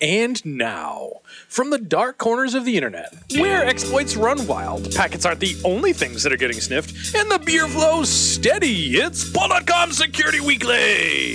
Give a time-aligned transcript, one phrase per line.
[0.00, 5.40] And now, from the dark corners of the internet, where exploits run wild, packets aren't
[5.40, 8.96] the only things that are getting sniffed, and the beer flows steady.
[8.96, 11.34] It's Paul.com Security Weekly.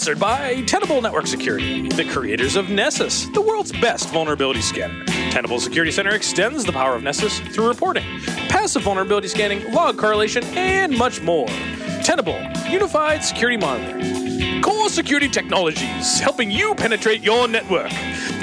[0.00, 5.04] Sponsored by Tenable Network Security, the creators of Nessus, the world's best vulnerability scanner.
[5.30, 8.04] Tenable Security Center extends the power of Nessus through reporting,
[8.48, 11.48] passive vulnerability scanning, log correlation, and much more.
[12.02, 12.40] Tenable,
[12.70, 14.62] unified security monitoring.
[14.62, 17.92] Core Security Technologies, helping you penetrate your network.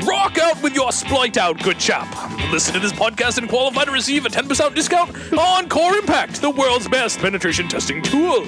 [0.05, 2.07] Rock out with your sploit out, good chap.
[2.51, 6.51] Listen to this podcast and qualify to receive a 10% discount on Core Impact, the
[6.51, 8.45] world's best penetration testing tool.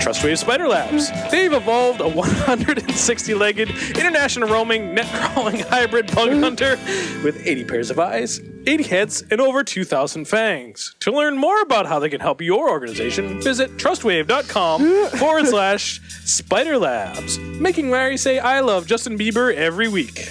[0.00, 1.10] Trustwave Spider Labs.
[1.30, 6.42] They've evolved a 160 legged, international roaming, net crawling hybrid bug mm.
[6.42, 6.70] hunter
[7.22, 10.94] with 80 pairs of eyes, 80 heads, and over 2,000 fangs.
[11.00, 16.78] To learn more about how they can help your organization, visit trustwave.com forward slash spider
[16.78, 20.28] labs, making Larry say I love Justin Bieber every week.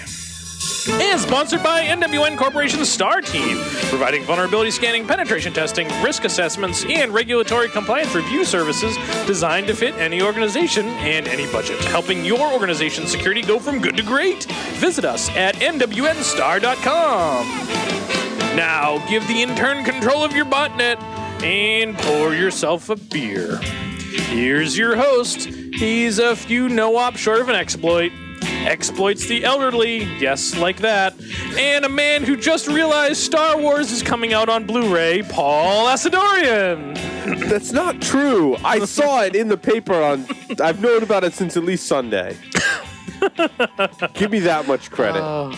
[0.88, 3.58] And sponsored by NWN Corporation's STAR team,
[3.89, 8.95] providing vulnerability scanning, penetration testing, risk assessments, and regulatory compliance review services
[9.27, 13.97] designed to fit any organization and any budget, helping your organization's security go from good
[13.97, 14.45] to great.
[14.75, 17.45] Visit us at nwnstar.com.
[18.55, 21.02] Now, give the intern control of your botnet
[21.44, 23.57] and pour yourself a beer.
[23.57, 25.45] Here's your host.
[25.45, 28.11] He's a few no op short of an exploit
[28.66, 31.14] exploits the elderly, yes, like that,
[31.58, 35.88] and a man who just realized Star Wars is coming out on Blu ray, Paul
[35.88, 36.95] Asadoorian.
[37.50, 38.56] That's not true.
[38.64, 40.25] I saw it in the paper on.
[40.61, 42.38] I've known about it since at least Sunday.
[44.14, 45.22] Give me that much credit.
[45.22, 45.53] Oh.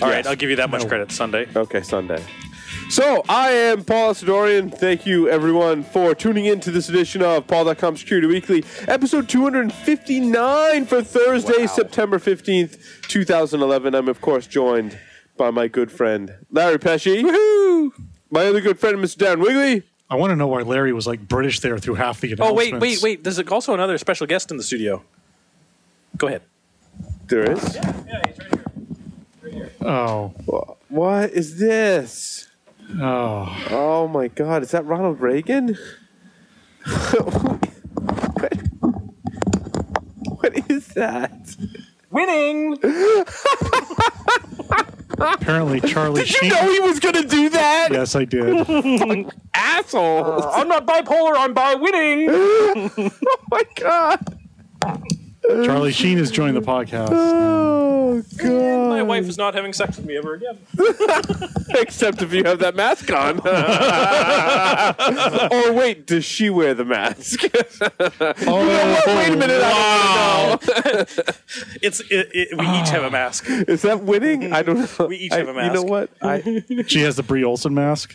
[0.00, 1.46] All right, I'll give you that much credit Sunday.
[1.54, 2.22] Okay, Sunday.
[2.92, 4.70] So, I am Paul Asadoorian.
[4.76, 10.84] Thank you, everyone, for tuning in to this edition of Paul.com Security Weekly, episode 259
[10.84, 11.66] for Thursday, Wow.
[11.68, 12.76] September 15th,
[13.08, 13.94] 2011.
[13.94, 14.98] I'm, of course, joined
[15.38, 17.06] by my good friend, Larry Pesce.
[17.22, 17.92] Woohoo!
[18.30, 19.16] My other good friend, Mr.
[19.16, 19.84] Dan Wigley.
[20.10, 22.78] I want to know why Larry was like British there through half the Oh, wait,
[22.78, 23.24] wait, wait.
[23.24, 25.02] There's also another special guest in the studio.
[26.18, 26.42] Go ahead.
[27.28, 27.74] There is.
[27.74, 28.38] Yeah, he's
[29.42, 29.70] right here.
[29.80, 30.34] Oh,
[30.90, 32.48] What is this?
[33.00, 33.66] Oh.
[33.70, 34.62] Oh my God!
[34.62, 35.76] Is that Ronald Reagan?
[36.84, 38.52] what?
[40.24, 41.56] what is that?
[42.10, 42.78] Winning!
[45.18, 46.48] Apparently, Charlie Did you Sheen.
[46.50, 47.88] know he was gonna do that?
[47.92, 48.66] Yes, I did.
[49.54, 50.42] Asshole!
[50.42, 52.28] I'm not bipolar, I'm bi winning!
[52.30, 53.10] oh
[53.50, 54.38] my God!
[55.48, 57.08] Charlie Sheen has joined the podcast.
[57.12, 58.88] Oh God!
[58.90, 60.58] My wife is not having sex with me ever again.
[61.70, 63.40] Except if you have that mask on.
[65.52, 67.42] or wait, does she wear the mask?
[68.44, 69.60] Oh, wait a minute!
[69.62, 70.58] I
[71.82, 73.10] It's it, it, we each have a ah.
[73.10, 73.46] mask.
[73.48, 74.52] Is that winning?
[74.52, 75.06] I don't know.
[75.06, 75.66] We each I- have a mask.
[75.66, 76.10] You know what?
[76.20, 78.14] I, She has the Bree Olson mask.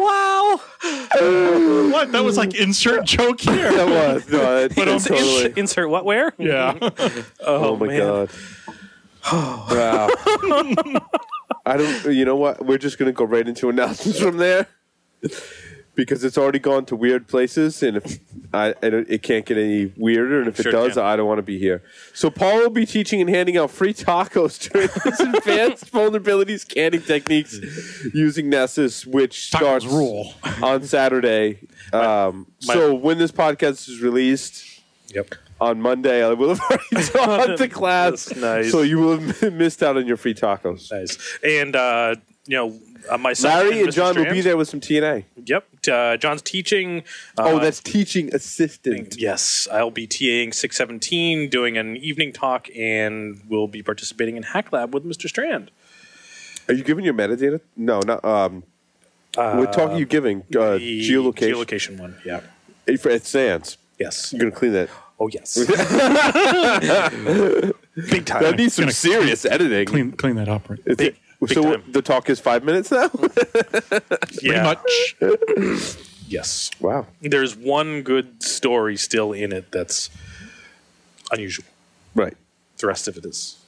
[0.00, 0.60] Wow!
[0.82, 2.10] What?
[2.12, 3.72] That was like insert joke here.
[3.72, 5.52] that was no, it, But it totally.
[5.56, 6.32] insert what where?
[6.38, 6.78] Yeah.
[7.44, 7.98] Oh, oh, my man.
[7.98, 8.30] god.
[9.32, 10.08] wow.
[11.66, 12.12] I don't.
[12.14, 12.64] You know what?
[12.64, 14.66] We're just gonna go right into announcements from there
[15.94, 18.18] because it's already gone to weird places, and if
[18.54, 21.02] I, don't, it can't get any weirder, and if Sure it does, can.
[21.04, 21.82] I don't want to be here.
[22.14, 27.02] So Paul will be teaching and handing out free tacos during his advanced vulnerability scanning
[27.02, 27.58] techniques
[28.14, 30.34] using Nessus, which Tacos starts rule.
[30.62, 31.58] on Saturday.
[31.92, 34.68] Um, my- so when this podcast is released
[35.14, 35.34] Yep.
[35.60, 38.24] on Monday, I will have already taught the class.
[38.26, 38.70] That's nice.
[38.70, 40.90] So you will have missed out on your free tacos.
[40.90, 41.18] Nice.
[41.44, 42.14] And uh,
[42.46, 42.78] you know,
[43.10, 43.92] uh, my son Larry and Mr.
[43.94, 45.24] John will be there with some TNA.
[45.44, 45.66] Yep.
[45.90, 47.02] Uh, John's teaching.
[47.38, 49.16] Uh, Oh, that's teaching assistant.
[49.18, 54.72] Yes, I'll be TAing 617, doing an evening talk, and we'll be participating in Hack
[54.72, 55.28] Lab with Mr.
[55.28, 55.70] Strand.
[56.68, 57.60] Are you giving your metadata?
[57.76, 58.24] No, not.
[58.24, 58.62] Um,
[59.34, 60.42] what talk are you giving?
[60.54, 61.50] Uh, The geolocation.
[61.54, 62.40] Geolocation one, yeah.
[63.00, 63.78] For- At SANS.
[63.98, 64.32] Yes.
[64.32, 64.88] You're gonna clean that.
[65.20, 65.54] Oh, yes.
[68.10, 68.42] Big time.
[68.42, 69.86] That needs some serious editing.
[69.86, 70.68] Clean, clean that up.
[70.68, 70.80] Right?
[70.86, 71.84] Is Big- it- big so time.
[71.88, 73.10] the talk is five minutes now.
[74.42, 74.74] yeah.
[75.20, 75.98] Pretty much.
[76.32, 76.70] Yes.
[76.80, 77.06] wow.
[77.20, 80.08] There's one good story still in it that's
[81.30, 81.66] unusual.
[82.14, 82.34] Right.
[82.78, 83.58] The rest of it is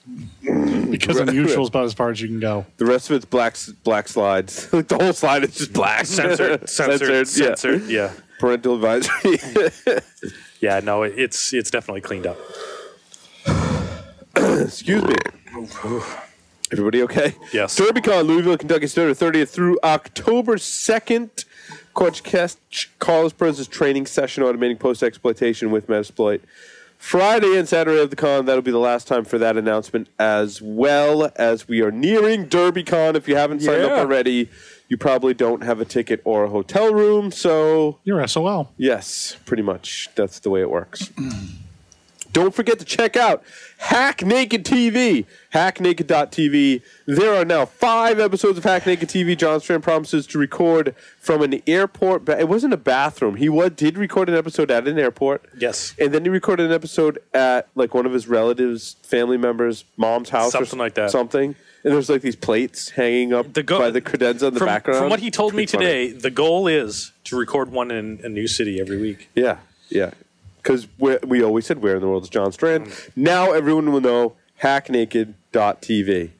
[0.91, 2.65] because unusual is about as far as you can go.
[2.79, 4.73] The rest of it's black black slides.
[4.73, 6.07] like the whole slide is just black.
[6.07, 7.83] censored, censored, censored.
[7.83, 8.13] Yeah.
[8.13, 8.13] Yeah.
[8.39, 9.39] Parental advisory.
[10.61, 12.39] yeah, No, it, it's it's definitely cleaned up.
[14.37, 15.15] Excuse me.
[16.79, 17.35] Everybody okay?
[17.53, 17.79] Yes.
[17.79, 21.45] DerbyCon, Louisville, Kentucky, September 30th through October 2nd.
[21.95, 22.59] Coach Kest,
[22.99, 26.41] Carlos Perez's training session automating post exploitation with Metasploit.
[26.99, 30.61] Friday and Saturday of the con, that'll be the last time for that announcement, as
[30.61, 33.15] well as we are nearing DerbyCon.
[33.15, 33.89] If you haven't signed Yeah.
[33.89, 34.49] up already,
[34.89, 37.31] you probably don't have a ticket or a hotel room.
[37.31, 38.73] So, You're SOL.
[38.77, 41.11] yes, pretty much that's the way it works.
[42.35, 43.45] Don't forget to check out
[43.79, 46.83] Hack Naked TV, hacknaked.tv.
[47.07, 49.39] There are now five episodes of Hack Naked TV.
[49.39, 52.25] John Strand promises to record from an airport.
[52.25, 53.37] Ba- it wasn't a bathroom.
[53.37, 55.45] He was, did record an episode at an airport.
[55.57, 55.95] Yes.
[55.97, 60.31] And then he recorded an episode at like one of his relatives, family members, mom's
[60.31, 61.13] house, or Something like that.
[61.13, 61.55] Something.
[61.85, 64.67] And there's like these plates hanging up The go- by the credenza in the from,
[64.67, 64.99] background.
[64.99, 65.85] From what he told me Pretty funny.
[65.87, 69.29] today, the goal is to record one in a new city every week.
[69.37, 69.59] Yeah,
[69.89, 70.11] yeah.
[70.65, 72.91] Because we always said where in the world is John Strand.
[73.15, 76.31] Now everyone will know hacknaked.tv.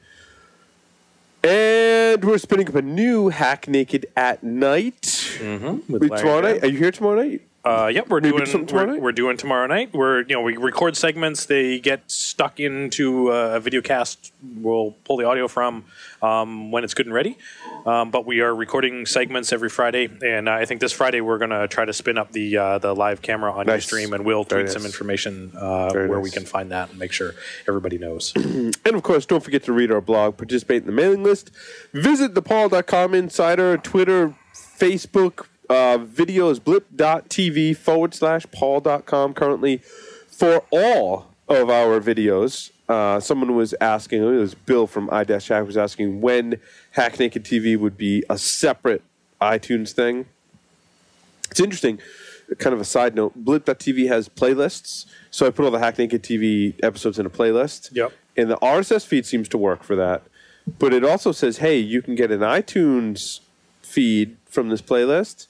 [1.43, 5.03] And we're spinning up a new Hack Naked at Night.
[5.37, 5.97] Mm-hmm.
[5.97, 6.63] Wait, tomorrow night?
[6.63, 7.43] Are you here tomorrow night?
[7.65, 9.01] Uh, yep, we're Maybe doing tomorrow we're, night?
[9.01, 9.89] we're doing tomorrow night.
[9.91, 11.47] We're you know we record segments.
[11.47, 14.31] They get stuck into uh, a video cast.
[14.57, 15.85] We'll pull the audio from
[16.21, 17.39] um, when it's good and ready.
[17.87, 21.49] Um, but we are recording segments every Friday, and I think this Friday we're going
[21.49, 23.85] to try to spin up the uh, the live camera on Nice.
[23.85, 26.23] stream, and we'll tweet some information uh, where nice.
[26.23, 27.33] we can find that and make sure
[27.67, 28.31] everybody knows.
[28.85, 31.49] And of course, don't forget to read our blog, participate in the mailing list,
[31.91, 39.77] visit the paul.com insider, Twitter, Facebook, uh, videos, blip.tv forward slash paul.com currently
[40.27, 42.71] for all of our videos.
[42.87, 46.59] Uh, someone was asking, it was Bill from iDash Hack was asking when
[46.91, 49.01] Hack Naked TV would be a separate
[49.41, 50.25] iTunes thing.
[51.49, 51.99] It's interesting.
[52.59, 56.21] Kind of a side note: Blip.tv has playlists, so I put all the Hack Naked
[56.21, 57.89] TV episodes in a playlist.
[57.91, 58.11] Yep.
[58.37, 60.23] And the RSS feed seems to work for that,
[60.77, 63.39] but it also says, "Hey, you can get an iTunes
[63.81, 65.47] feed from this playlist."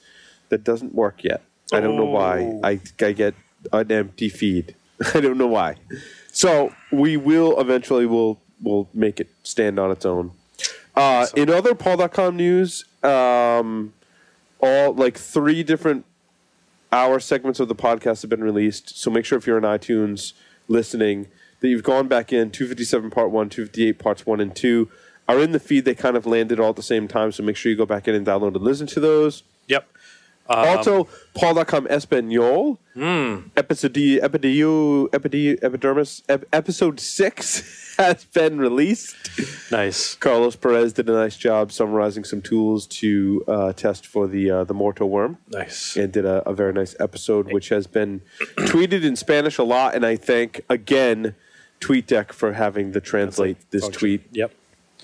[0.48, 1.42] That doesn't work yet.
[1.72, 2.42] I don't know why.
[2.42, 2.60] Oh.
[2.62, 3.34] I I get
[3.72, 4.74] an empty feed.
[5.14, 5.76] I don't know why.
[6.32, 10.32] So we will eventually will will make it stand on its own.
[10.94, 13.92] Uh, in other Paul.com news, um,
[14.60, 16.06] all like three different
[16.92, 18.98] hour segments of the podcast have been released.
[18.98, 20.32] So make sure if you're on iTunes
[20.68, 21.26] listening
[21.60, 24.88] that you've gone back in 257 part 1, 258 parts 1 and 2
[25.28, 25.84] are in the feed.
[25.84, 27.32] They kind of landed all at the same time.
[27.32, 29.42] So make sure you go back in and download and listen to those.
[29.68, 29.88] yep.
[30.48, 32.78] Also, Paul.com Espanol,
[33.56, 39.16] episode, epidio, epidio, epidermis, ep- episode 6 has been released.
[39.70, 40.14] Nice.
[40.16, 44.64] Carlos Perez did a nice job summarizing some tools to uh, test for the uh,
[44.64, 45.96] the Morto worm Nice.
[45.96, 49.94] and did a, a very nice episode, which has been tweeted in Spanish a lot.
[49.94, 51.34] And I thank again
[51.80, 53.98] TweetDeck for having the translate this Function.
[53.98, 54.52] tweet Yep.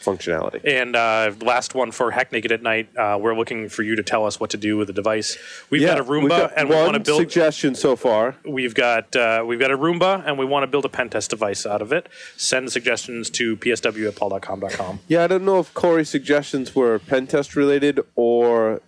[0.02, 0.60] Functionality.
[0.64, 4.02] And uh, last one for Hack Naked at Night, uh, we're looking for you to
[4.02, 5.38] tell us what to do with the device.
[5.70, 7.20] We've got a Roomba, got and we want to build.
[7.20, 8.36] suggestion so far.
[8.44, 11.30] we've got uh, we've got a Roomba, and we want to build a pen test
[11.30, 12.08] device out of it.
[12.36, 15.00] Send suggestions to psw at paul.com.com.
[15.08, 18.80] Yeah, I don't know if Corey's suggestions were pen test related or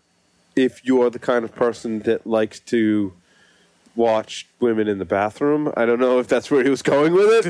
[0.56, 3.12] if you're the kind of person that likes to
[3.96, 5.72] watch women in the bathroom.
[5.77, 7.46] I don't know if that's where he was going with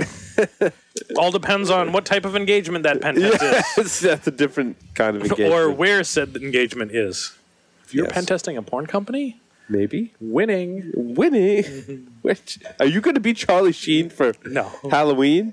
[0.60, 0.74] it.
[1.18, 3.42] All depends on what type of engagement that pen test
[3.78, 5.52] yes, that's a different kind of engagement.
[5.52, 7.36] or where said engagement is.
[7.84, 8.12] If you're Yes.
[8.14, 10.92] pen testing a porn company, maybe winning.
[10.94, 11.62] Winnie.
[12.22, 14.70] Which are you going to be Charlie Sheen for No.
[14.90, 15.52] Halloween,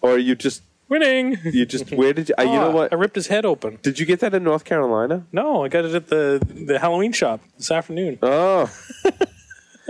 [0.00, 1.36] or are you just Winning.
[1.44, 2.34] you just where did you?
[2.38, 2.92] Uh, you know Ah, what?
[2.94, 3.78] I ripped his head open.
[3.82, 5.26] Did you get that in North Carolina?
[5.32, 8.18] No, I got it at the the Halloween shop this afternoon.
[8.22, 8.70] Oh.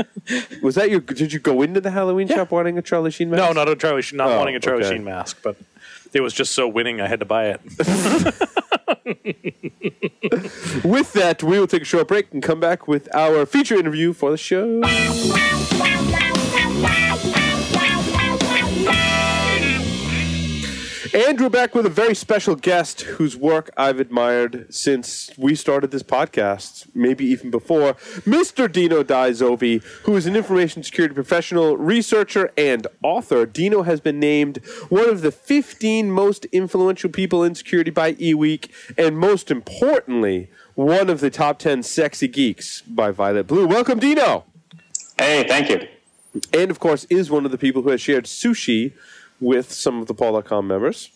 [0.62, 1.00] Was that your?
[1.00, 3.42] Did you go into the Halloween shop wanting a Charlie Sheen mask?
[3.42, 4.94] No, not a Charlie Sheen, not Oh, wanting a Charlie okay.
[4.96, 5.56] Sheen mask, but
[6.12, 7.60] it was just so winning I had to buy it.
[10.84, 14.12] With that, we will take a short break and come back with our feature interview
[14.12, 14.80] for the show.
[21.14, 25.90] And we're back with a very special guest whose work I've admired since we started
[25.90, 27.94] this podcast, maybe even before.
[28.24, 28.70] Mr.
[28.70, 33.46] Dino Dai Zovi, who is an information security professional, researcher, and author.
[33.46, 38.68] Dino has been named one of the 15 most influential people in security by eWeek,
[38.98, 43.66] and most importantly, one of the top 10 sexy geeks by Violet Blue.
[43.66, 44.44] Welcome, Dino!
[45.16, 45.88] Hey, thank you.
[46.52, 48.92] and of course is one of the people who has shared sushi
[49.40, 51.10] with some of the Paul.com members.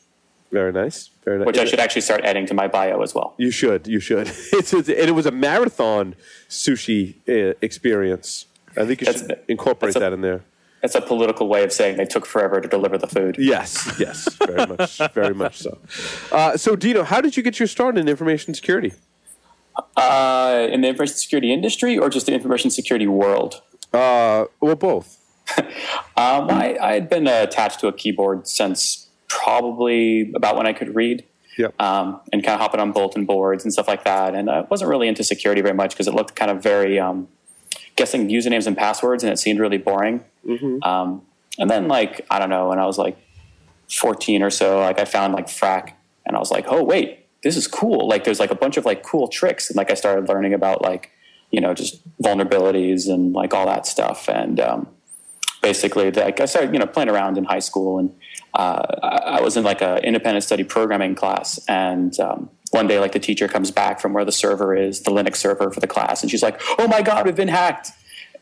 [0.50, 1.08] Very nice.
[1.24, 1.46] Very nice.
[1.46, 3.34] which I should actually start adding to my bio as well.
[3.38, 3.86] You should.
[3.86, 4.28] You should.
[4.52, 6.14] It's, it's, and it was a marathon
[6.48, 8.46] sushi uh, experience.
[8.76, 10.42] I think you That's- should incorporate a- that in there.
[10.82, 13.36] It's a political way of saying they took forever to deliver the food.
[13.38, 15.78] Yes, yes, very much, very much so.
[16.32, 18.92] Uh, so, Dino, how did you get your start in information security?
[19.96, 23.62] Uh, in the information security industry or just the information security world?
[23.92, 25.18] Uh, well, both.
[26.14, 30.94] Um, I, I had been attached to a keyboard since probably about when I could
[30.94, 31.24] read.
[31.58, 31.74] Yep.
[31.80, 34.34] um, and kind of hopping on bulletin boards and stuff like that.
[34.34, 37.28] And I wasn't really into security very much because it looked kind of very um,
[37.96, 40.24] guessing usernames and passwords, and it seemed really boring.
[40.82, 41.22] Um,
[41.58, 43.16] and then, like I don't know, when I was like
[43.90, 47.56] 14 or so, like I found like Phrack, and I was like, oh wait, this
[47.56, 48.08] is cool.
[48.08, 50.82] Like there's like a bunch of like cool tricks, and like I started learning about
[50.82, 51.10] like
[51.50, 54.88] you know just vulnerabilities and like all that stuff, and um,
[55.62, 58.14] basically like I started you know playing around in high school and
[58.52, 63.12] uh, I was in like a independent study programming class and um, one day like
[63.12, 66.22] the teacher comes back from where the server is the Linux server for the class
[66.22, 67.92] and she's like oh my god we've been hacked!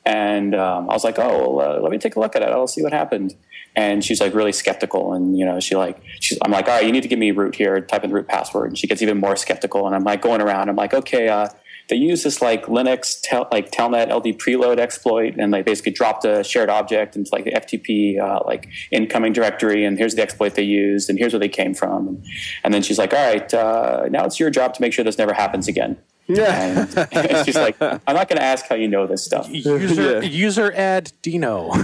[0.07, 2.49] And um, I was like oh well, uh, let me take a look at it.
[2.49, 3.35] I'll see what happened.
[3.77, 6.87] And she's like really skeptical and you know she like she's I'm like all right
[6.87, 8.71] you need to give me root here type in the root password.
[8.71, 10.71] And she gets even more skeptical and I'm like going around.
[10.71, 11.49] I'm like okay uh,
[11.90, 16.25] they use this like Linux tel- like Telnet LD preload exploit, and they basically dropped
[16.25, 20.54] a shared object into like the FTP uh, like incoming directory, and here's the exploit
[20.54, 22.25] they used, and here's where they came from, and,
[22.64, 25.18] and then she's like, all right, uh, now it's your job to make sure this
[25.18, 25.99] never happens again.
[26.26, 26.87] Yeah.
[26.97, 29.49] And, and she's like, I'm not going to ask how you know this stuff.
[29.50, 30.20] User Yeah.
[30.20, 31.73] user add Dino.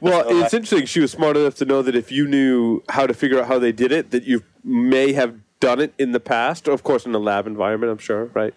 [0.00, 0.86] Well, it's interesting.
[0.86, 3.58] She was smart enough to know that if you knew how to figure out how
[3.58, 6.66] they did it, that you may have done it in the past.
[6.66, 8.52] Of course, in a lab environment, I'm sure, right?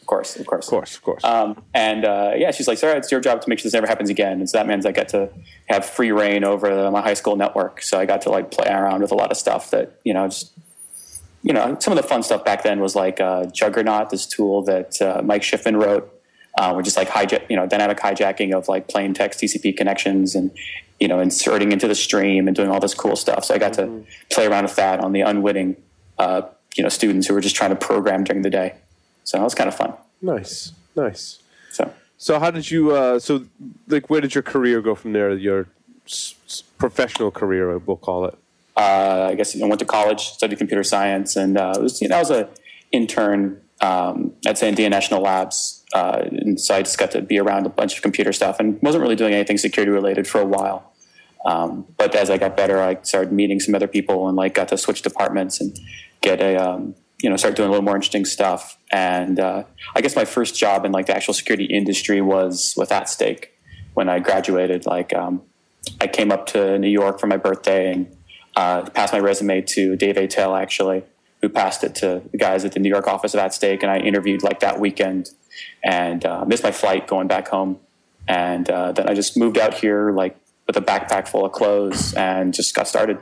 [0.00, 1.24] Of course, of course, Of course, of course.
[1.24, 3.86] Um, and uh, yeah, she's like, "Sorry, it's your job to make sure this never
[3.86, 5.30] happens again." And so that means I get to
[5.68, 7.82] have free reign over the, my high school network.
[7.82, 10.26] So I got to like play around with a lot of stuff that you know,
[10.26, 10.52] just
[11.42, 14.62] you know, some of the fun stuff back then was like uh, Juggernaut, this tool
[14.64, 16.12] that uh, Mike Schiffman wrote,
[16.58, 20.34] uh, which is like hijack, you know, dynamic hijacking of like plain text TCP connections
[20.34, 20.50] and
[21.00, 23.44] you know, inserting into the stream and doing all this cool stuff.
[23.44, 25.76] So I got to play around with that on the unwitting,
[26.18, 26.42] uh,
[26.76, 28.74] you know, students who were just trying to program during the day.
[29.24, 29.92] So that was kind of fun.
[30.22, 31.40] nice, nice.
[31.72, 31.92] So.
[32.16, 32.92] So, how did you?
[32.92, 33.44] Uh, so,
[33.86, 35.32] like, where did your career go from there?
[35.34, 35.66] Your
[36.06, 36.34] s-
[36.78, 38.36] professional career, we'll call it.
[38.76, 42.00] uh, I guess you know, went to college, studied computer science, and uh, it was
[42.02, 42.48] you know, I was a
[42.90, 47.66] intern um, at Sandia National Labs, uh, and so I just got to be around
[47.66, 50.92] a bunch of computer stuff, and wasn't really doing anything security related for a while.
[51.44, 54.68] Um, but as I got better, I started meeting some other people, and like got
[54.68, 55.78] to switch departments and
[56.28, 58.78] get a um, you know start doing a little more interesting stuff.
[58.90, 62.92] And uh, I guess my first job in like the actual security industry was with
[62.92, 63.52] At Stake
[63.94, 64.86] when I graduated.
[64.86, 65.42] Like um,
[66.00, 68.16] I came up to New York for my birthday and
[68.56, 71.04] uh, passed my resume to Dave Aitel, actually,
[71.40, 73.82] who passed it to the guys at the New York office of At Stake.
[73.82, 75.30] And I interviewed like that weekend
[75.82, 77.78] and uh, missed my flight going back home.
[78.26, 82.12] And uh, then I just moved out here like with a backpack full of clothes
[82.14, 83.18] and just got started.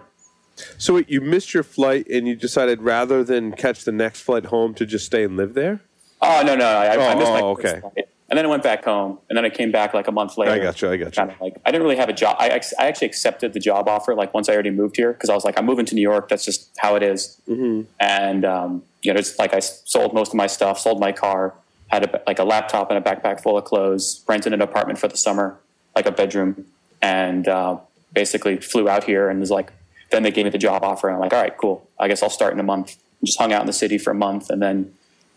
[0.78, 4.46] So, wait, you missed your flight, and you decided rather than catch the next flight
[4.46, 5.80] home to just stay and live there.
[6.22, 7.80] Oh, no, no, I, I Oh, missed my oh, okay.
[7.80, 8.08] flight.
[8.28, 10.50] And then I went back home, and then I came back like a month later.
[10.50, 10.90] I got you.
[10.90, 11.10] I got you.
[11.12, 12.36] kind of like I didn't really have a job.
[12.40, 15.34] I, I actually accepted the job offer like once I already moved here because I
[15.34, 16.28] was like, I'm moving to New York.
[16.28, 17.40] That's just how it is.
[17.48, 17.82] Mm-hmm.
[18.00, 21.54] And um, you know, it's like I sold most of my stuff, sold my car,
[21.86, 25.06] had a, like a laptop and a backpack full of clothes, rented an apartment for
[25.06, 25.56] the summer,
[25.94, 26.66] like a bedroom,
[27.00, 27.78] and uh,
[28.12, 29.70] basically flew out here and was like.
[30.10, 31.88] Then they gave me the job offer, and I'm like, all right, cool.
[31.98, 32.96] I guess I'll start in a month.
[33.24, 34.92] Just hung out in the city for a month, and then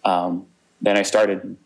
[0.06, 0.46] um,
[0.82, 1.58] then I started.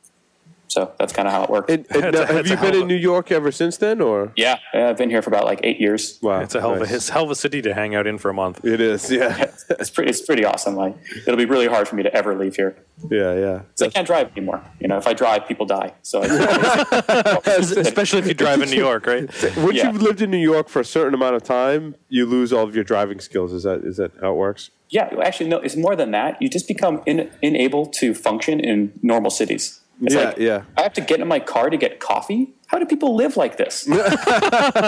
[0.74, 1.70] So that's kind of how it worked.
[1.70, 4.32] And, and now, a- have you been in a- New York ever since then, or?
[4.36, 6.18] yeah, yeah, I've been here for about like eight years.
[6.22, 6.90] Wow, It's a hell of a nice.
[6.90, 8.66] his hell of a city to hang out in for a month.
[8.66, 9.52] It is, yeah,
[9.82, 10.76] it's pretty it's pretty awesome.
[10.76, 10.96] Like
[11.28, 12.76] it'll be really hard for me to ever leave here.
[13.12, 13.58] yeah, yeah.
[13.78, 14.62] 'Cause I can't drive anymore.
[14.80, 15.94] You know, if I drive, people die.
[16.02, 19.24] So it's, Especially if you drive in New York, right?
[19.58, 19.92] Once Yeah.
[19.92, 22.76] you've lived in New York for a certain amount of time, you lose all of
[22.76, 23.52] your driving skills.
[23.54, 24.72] Is that is that how it works?
[24.90, 25.58] yeah, actually, no.
[25.58, 26.40] It's more than that.
[26.42, 29.80] You just become in, unable to function in normal cities.
[30.02, 30.64] It's Yeah, like, yeah.
[30.78, 32.54] I have to get in my car to get coffee.
[32.68, 33.88] How do people live like this?
[33.88, 34.02] like,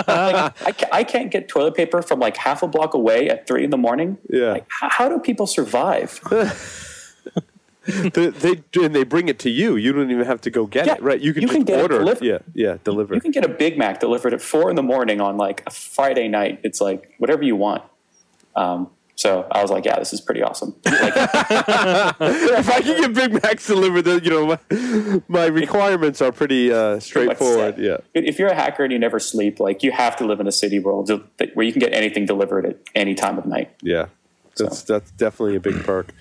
[0.07, 3.63] I, ca- I can't get toilet paper from like half a block away at three
[3.63, 4.17] in the morning.
[4.29, 4.53] Yeah.
[4.53, 6.19] Like, how, how do people survive?
[7.85, 9.75] they, they and they bring it to you.
[9.75, 11.21] You don't even have to go get Yeah, it, right?
[11.21, 11.99] You can you can get it order.
[11.99, 12.23] delivered.
[12.25, 13.13] Yeah, yeah, deliver.
[13.13, 15.71] You can get a Big Mac delivered at four in the morning on like a
[15.71, 16.59] Friday night.
[16.63, 17.83] It's like whatever you want.
[18.55, 20.75] Um, So I was like, yeah, this is pretty awesome.
[20.85, 21.13] Like,
[22.19, 26.71] if I can get Big Macs delivered, then you know my, my requirements are pretty
[26.71, 27.77] uh, straightforward.
[27.77, 27.97] Yeah.
[28.13, 30.51] if you're a hacker and you never sleep, like you have to live in a
[30.51, 31.09] city world
[31.53, 33.75] where you can get anything delivered at any time of night.
[33.81, 34.07] Yeah.
[34.57, 36.13] That's that's definitely a big perk.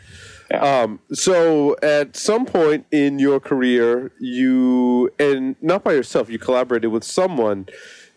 [0.50, 0.82] Yeah.
[0.82, 6.90] Um, so at some point in your career, you and not by yourself, you collaborated
[6.90, 7.66] with someone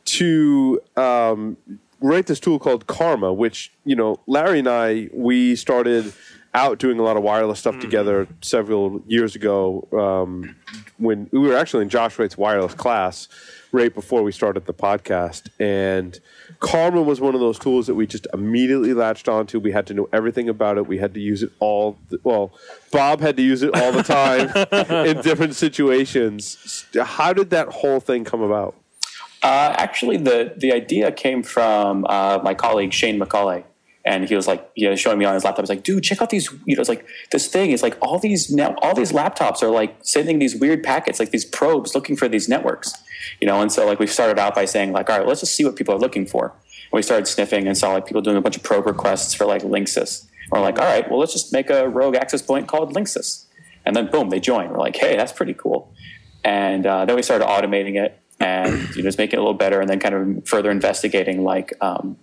[0.06, 1.58] to um,
[2.02, 6.14] write this tool called Karma, which you know Larry and I we started
[6.54, 10.56] out doing a lot of wireless stuff together several years ago um,
[10.98, 13.28] when we were actually in Josh Wright's wireless class
[13.72, 16.20] right before we started the podcast and.
[16.60, 19.60] Karma was one of those tools that we just immediately latched onto.
[19.60, 20.88] We had to know everything about it.
[20.88, 22.00] We had to use it all.
[22.24, 22.52] Well,
[22.92, 24.50] Bob had to use it all the time
[25.06, 26.86] in different situations.
[27.00, 28.76] How did that whole thing come about?
[29.48, 33.64] Uh, actually, the the idea came from uh, my colleague Shane Macaulay,
[34.04, 35.64] and he was like, you know, showing me on his laptop.
[35.64, 36.52] He's like, dude, check out these.
[36.66, 39.70] You know, it's like this thing is like all these now, all these laptops are
[39.70, 42.94] like sending these weird packets, like these probes looking for these networks.
[43.40, 45.56] You know, and so like we started out by saying like, all right, let's just
[45.56, 46.48] see what people are looking for.
[46.48, 49.46] And we started sniffing and saw like people doing a bunch of probe requests for
[49.46, 50.26] like Linksys.
[50.52, 53.46] We're like, all right, well, let's just make a rogue access point called Linksys.
[53.86, 54.72] And then boom, they join.
[54.72, 55.94] We're like, hey, that's pretty cool.
[56.44, 59.54] And uh, then we started automating it and you know, just making it a little
[59.54, 62.18] better, and then kind of further investigating like um,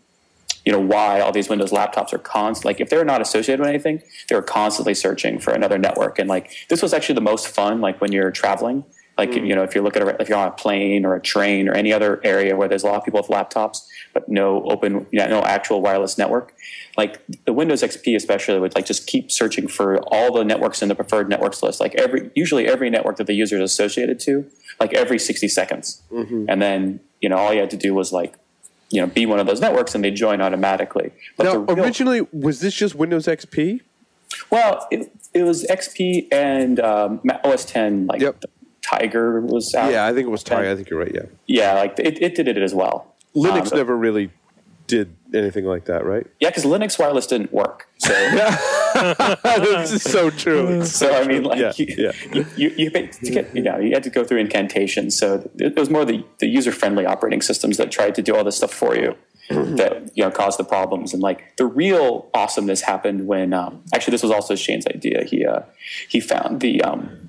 [0.64, 3.68] you know why all these Windows laptops are constant like if they're not associated with
[3.68, 6.18] anything, they're constantly searching for another network.
[6.18, 8.84] And like this was actually the most fun, like when you're traveling.
[9.16, 11.68] Like you know, if you're looking at if you're on a plane or a train
[11.68, 13.78] or any other area where there's a lot of people with laptops,
[14.12, 16.52] but no open, you know, no actual wireless network,
[16.96, 20.88] like the Windows XP especially would like just keep searching for all the networks in
[20.88, 21.78] the preferred networks list.
[21.78, 24.50] Like every usually every network that the user is associated to,
[24.80, 28.34] like every 60 seconds, and then you know all you had to do was like
[28.90, 31.10] you know be one of those networks and they join automatically.
[31.36, 33.80] But Now, real- originally, was this just Windows XP?
[34.50, 38.06] well, it, it was XP and um, OS 10.
[38.06, 38.44] Like Yep.
[38.82, 39.90] Tiger was out.
[39.92, 40.68] Yeah, I think it was Tiger.
[40.70, 41.12] I think you're right.
[41.14, 43.14] Yeah, yeah, like it, it did it as well.
[43.34, 44.30] Linux Um, never really
[44.86, 46.26] did anything like that, right?
[46.40, 47.88] Yeah, because Linux wireless didn't work.
[47.98, 48.12] So,
[49.44, 50.84] this is so true.
[50.84, 52.12] so I mean, like Yeah, you, yeah.
[52.32, 55.18] you, you, you, had to get, you know, you had to go through incantations.
[55.18, 58.44] So it was more the, the user friendly operating systems that tried to do all
[58.44, 59.16] this stuff for you.
[59.50, 64.12] that you know caused the problems and like the real awesomeness happened when um, actually
[64.12, 65.60] this was also Shane's idea he uh,
[66.08, 67.23] he found the um,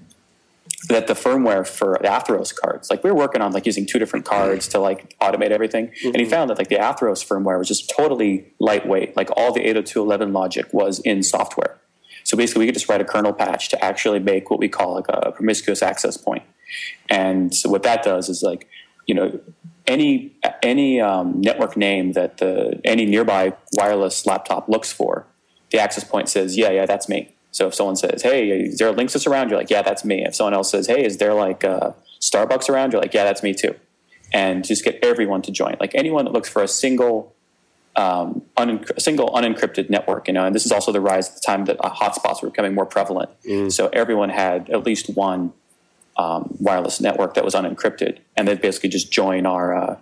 [0.88, 4.00] that the firmware for the Atheros cards, like we were working on like using two
[4.00, 7.68] different cards to like automate everything, and he found that like the Atheros firmware was
[7.68, 9.16] just totally lightweight.
[9.16, 11.78] Like all the 802.11 logic was in software.
[12.24, 14.96] So basically, we could just write a kernel patch to actually make what we call
[14.96, 16.44] like a promiscuous access point.
[17.10, 18.68] And so what that does is like,
[19.06, 19.40] you know,
[19.88, 25.28] any any um, network name that the any nearby wireless laptop looks for,
[25.72, 27.35] the access point says, yeah, yeah, that's me.
[27.56, 29.50] So if someone says, hey, is there a Linksys around?
[29.50, 30.26] You're like, yeah, that's me.
[30.26, 32.92] If someone else says, hey, is there like uh, Starbucks around?
[32.92, 33.74] You're like, yeah, that's me too.
[34.34, 35.78] And just get everyone to join.
[35.80, 37.34] Like anyone that looks for a single
[37.96, 41.42] um, un- single unencrypted network, you know, and this is also the rise at the
[41.46, 43.30] time that uh, hotspots were becoming more prevalent.
[43.72, 45.54] So everyone had at least one
[46.18, 49.98] um, wireless network that was unencrypted, and they'd basically just join our, uh,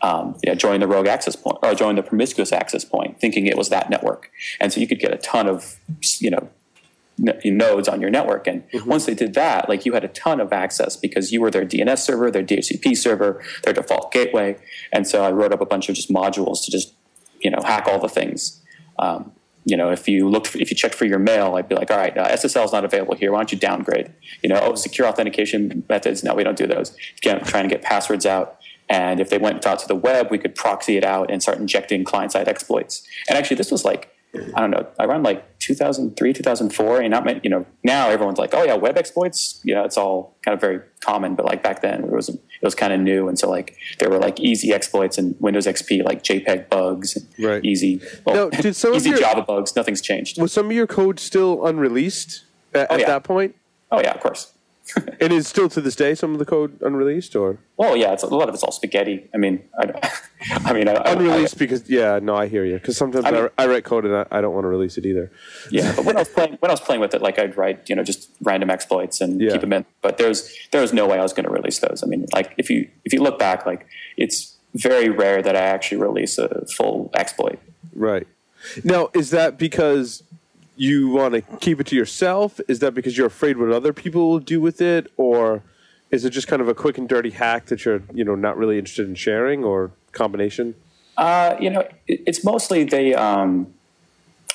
[0.00, 3.58] um, yeah, join the rogue access point or join the promiscuous access point, thinking it
[3.58, 4.30] was that network.
[4.58, 5.76] And so you could get a ton of,
[6.20, 6.48] you know,
[7.18, 8.46] nodes on your network.
[8.46, 11.50] And once they did that, like you had a ton of access because you were
[11.50, 14.56] their DNS server, their DHCP server, their default gateway.
[14.92, 16.94] And so I wrote up a bunch of just modules to just,
[17.40, 18.62] you know, hack all the things.
[18.98, 19.32] Um,
[19.64, 21.98] you know, if you looked, if you checked for your mail, I'd be like, all
[21.98, 23.32] right, uh, SSL is not available here.
[23.32, 24.10] Why don't you downgrade?
[24.42, 26.24] You know, oh, secure authentication methods.
[26.24, 26.96] No, we don't do those.
[27.18, 28.58] Again, trying to get passwords out.
[28.88, 31.58] And if they went out to the web, we could proxy it out and start
[31.58, 33.06] injecting client side exploits.
[33.28, 34.14] And actually, this was like,
[34.54, 37.00] I don't know, around like 2003, 2004.
[37.00, 39.60] And not many, you know, now everyone's like, oh yeah, web exploits.
[39.64, 41.34] You know, it's all kind of very common.
[41.34, 43.28] But like back then, it was it was kind of new.
[43.28, 47.26] And so like there were like easy exploits in Windows XP, like JPEG bugs, and
[47.38, 47.64] Right.
[47.64, 49.74] easy, well, Now, did some easy your- Java bugs.
[49.74, 50.40] Nothing's changed.
[50.40, 53.06] Was some of your code still unreleased at, oh, at yeah.
[53.06, 53.54] that point?
[53.90, 54.52] Oh yeah, of course.
[55.20, 58.22] And is still to this day some of the code unreleased or Oh yeah, it's
[58.22, 59.28] a lot of it's all spaghetti.
[59.34, 60.12] I mean, I,
[60.64, 61.58] I mean, I, I- unreleased?
[61.58, 62.74] because yeah, no, I hear you.
[62.74, 64.96] Because sometimes I, I mean- I write code and I, I don't want to release
[64.96, 65.30] it either.
[65.70, 67.88] Yeah, but when I was playing when I was playing with it, like I'd write
[67.88, 69.52] you know just random exploits and Yeah.
[69.52, 69.84] keep them in.
[70.02, 72.02] But there's there was no way I was going to release those.
[72.02, 75.60] I mean, like if you if you look back, like it's very rare that I
[75.62, 77.58] actually release a full exploit.
[77.94, 78.26] Right.
[78.84, 80.22] Now, is that because
[80.78, 82.60] you want to keep it to yourself?
[82.68, 85.62] Is that because you're afraid what other people will do with it, or
[86.10, 88.56] is it just kind of a quick and dirty hack that you're you know not
[88.56, 90.74] really interested in sharing, or combination?
[91.16, 93.14] Uh, you know, it's mostly they.
[93.14, 93.74] Um,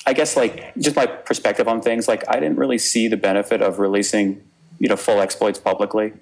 [0.06, 3.62] I guess like just my perspective on things, like I didn't really see the benefit
[3.62, 4.42] of releasing,
[4.78, 6.12] you know, full exploits publicly.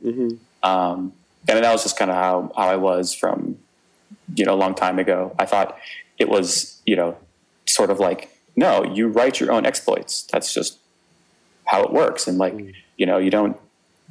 [0.62, 1.12] Um,
[1.48, 3.58] and that was just kind of how, how I was from,
[4.36, 5.34] you know, a long time ago.
[5.36, 5.76] I thought
[6.16, 7.16] it was, you know,
[7.66, 10.22] sort of like, no, you write your own exploits.
[10.24, 10.78] That's just
[11.64, 12.26] how it works.
[12.26, 12.54] And like,
[12.96, 13.56] you know, you don't,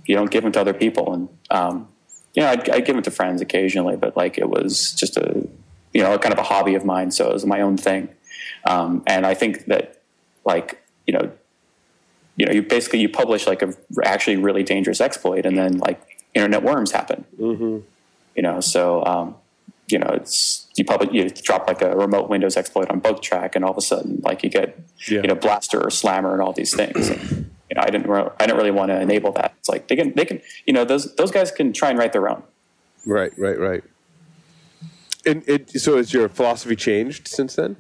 [0.06, 1.14] you don't give them to other people.
[1.14, 1.88] And, um,
[2.34, 5.48] you know, I'd, I'd give them to friends occasionally, but like it was just a,
[5.94, 7.12] you know, kind of a hobby of mine.
[7.12, 8.10] So it was my own thing.
[8.66, 10.02] Um, and I think that
[10.46, 11.32] like, you know,
[12.38, 16.02] you know, you basically, you publish like a actually really dangerous exploit and then like
[16.34, 17.80] internet worms happen, Mm-hmm.
[18.36, 18.62] you know?
[18.62, 19.36] So, um,
[19.92, 23.64] you know, it's, you probably, you drop like a remote Windows exploit on Bugtraq and
[23.66, 24.78] all of a sudden like you get,
[25.08, 25.22] Yeah.
[25.22, 27.10] you know, blaster or slammer and all these things.
[27.10, 29.54] And, you know, I didn't, re- I didn't really want to enable that.
[29.60, 32.14] It's like they can, they can, you know, those, those guys can try and write
[32.14, 32.44] their own.
[33.06, 33.84] Right, right, right.
[35.26, 37.76] And it, so has your philosophy changed since then?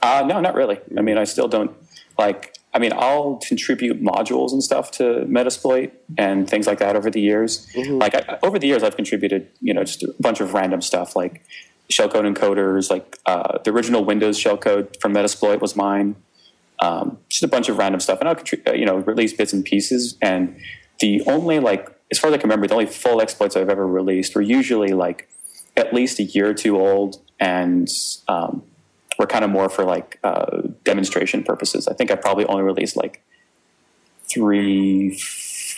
[0.00, 0.80] Uh, no, not really.
[0.96, 1.76] I mean, I still don't
[2.18, 2.54] like.
[2.74, 7.20] I mean, I'll contribute modules and stuff to Metasploit and things like that over the
[7.20, 7.68] years.
[7.98, 11.14] Like I, over the years, I've contributed, you know, just a bunch of random stuff
[11.14, 11.44] like
[11.90, 12.88] shellcode encoders.
[12.88, 16.16] Like uh, the original Windows shellcode from Metasploit was mine.
[16.78, 19.52] Um, just a bunch of random stuff, and I'll contribute, uh, you know, release bits
[19.52, 20.16] and pieces.
[20.22, 20.58] And
[21.00, 23.86] the only like, as far as I can remember, the only full exploits I've ever
[23.86, 25.28] released were usually like
[25.76, 27.86] at least a year or two old, and
[28.28, 28.62] um,
[29.22, 31.86] were kind of more for like uh, demonstration purposes.
[31.86, 33.22] I think I probably only released like
[34.28, 35.18] three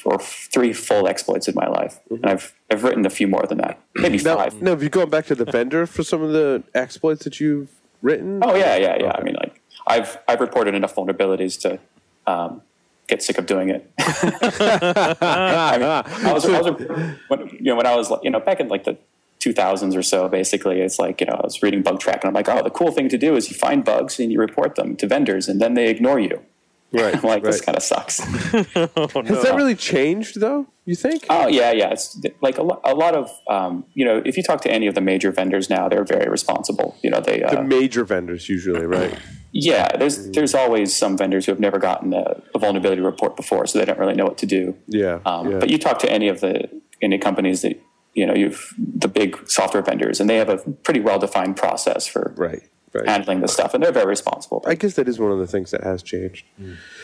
[0.04, 3.58] or three full exploits in my life, and I've I've written a few more than
[3.58, 4.60] that, maybe Now, five.
[4.62, 7.70] now, have you gone back to the vendor for some of the exploits that you've
[8.00, 8.40] written?
[8.42, 9.12] Oh yeah, yeah, yeah.
[9.14, 11.78] I mean, like I've I've reported enough vulnerabilities to
[12.26, 12.62] um,
[13.08, 13.90] get sick of doing it.
[13.98, 16.80] I mean, I was, I was
[17.28, 18.96] when, you know when I was you know back in like the
[19.44, 20.28] 2000s or so.
[20.28, 22.90] Basically, it's like you know I was reading Bugtraq and I'm like, oh, the cool
[22.90, 25.74] thing to do is you find bugs and you report them to vendors and then
[25.74, 26.40] they ignore you.
[26.94, 28.18] Right, I'm like this kind of sucks.
[28.20, 30.68] Has that really changed, though?
[30.84, 31.26] You think?
[31.28, 31.90] Oh yeah, yeah.
[31.90, 34.86] It's like a, lo- a lot of um, you know if you talk to any
[34.86, 36.96] of the major vendors now, they're very responsible.
[37.02, 39.18] You know they uh, the major vendors usually, right?
[39.56, 43.66] Yeah, there's there's always some vendors who have never gotten a, a vulnerability report before,
[43.68, 44.76] so they don't really know what to do.
[44.88, 45.58] Yeah, Um, yeah.
[45.58, 46.68] But you talk to any of the
[47.00, 47.80] any companies that
[48.14, 52.06] you know you've the big software vendors, and they have a pretty well defined process
[52.06, 53.08] for right, right.
[53.08, 54.64] handling this stuff, and they're very responsible.
[54.66, 56.46] I guess that is one of the things that has changed.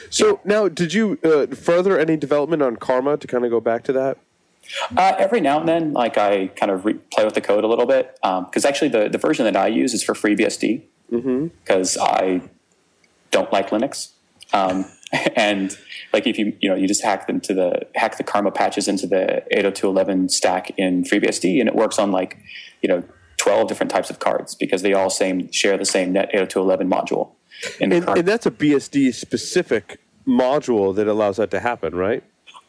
[0.09, 3.85] So now, did you uh, further any development on Karma to kind of go back
[3.85, 4.19] to that?
[4.97, 7.67] Uh, every now and then, like I kind of re- play with the code a
[7.67, 10.83] little bit because actually the, the version that I use is for FreeBSD
[11.65, 12.43] because I
[13.31, 14.11] don't like Linux.
[14.53, 14.85] Um,
[15.37, 15.77] and
[16.13, 18.89] like if you you know you just hack them to the hack the Karma patches
[18.89, 22.39] into the 802.11 stack in FreeBSD and it works on like
[22.83, 23.03] you know
[23.39, 27.33] 12 different types of cards because they all same share the same net 802.11 module.
[27.81, 32.23] And, and that's a BSD specific module that allows that to happen, right?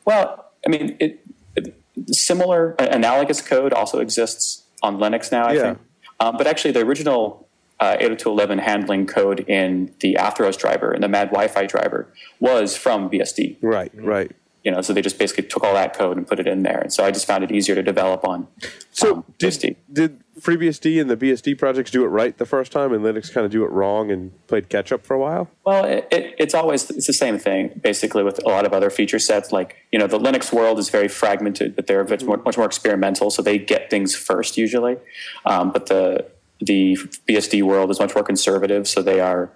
[0.05, 1.25] Well, I mean, it,
[1.55, 5.45] it, similar analogous code also exists on Linux now.
[5.45, 5.61] I Yeah.
[5.61, 5.79] think,
[6.19, 7.47] um, but actually, the original
[7.81, 12.07] uh, 802.11 handling code in the Atheros driver and the MadWifi driver
[12.39, 13.57] was from BSD.
[13.61, 14.31] Right, right.
[14.63, 16.77] You know, so they just basically took all that code and put it in there,
[16.77, 18.47] and so I just found it easier to develop on.
[18.91, 19.75] So um, did, BSD.
[19.91, 23.43] did FreeBSD and the BSD projects do it right the first time, and Linux kind
[23.43, 25.49] of do it wrong and played catch up for a while?
[25.65, 28.91] Well, it, it, it's always it's the same thing basically with a lot of other
[28.91, 29.51] feature sets.
[29.51, 32.67] Like you know, the Linux world is very fragmented, but they're much more, much more
[32.67, 34.97] experimental, so they get things first usually.
[35.47, 36.27] Um, but the
[36.61, 36.95] the
[37.27, 39.51] BSD world is much more conservative, so they are,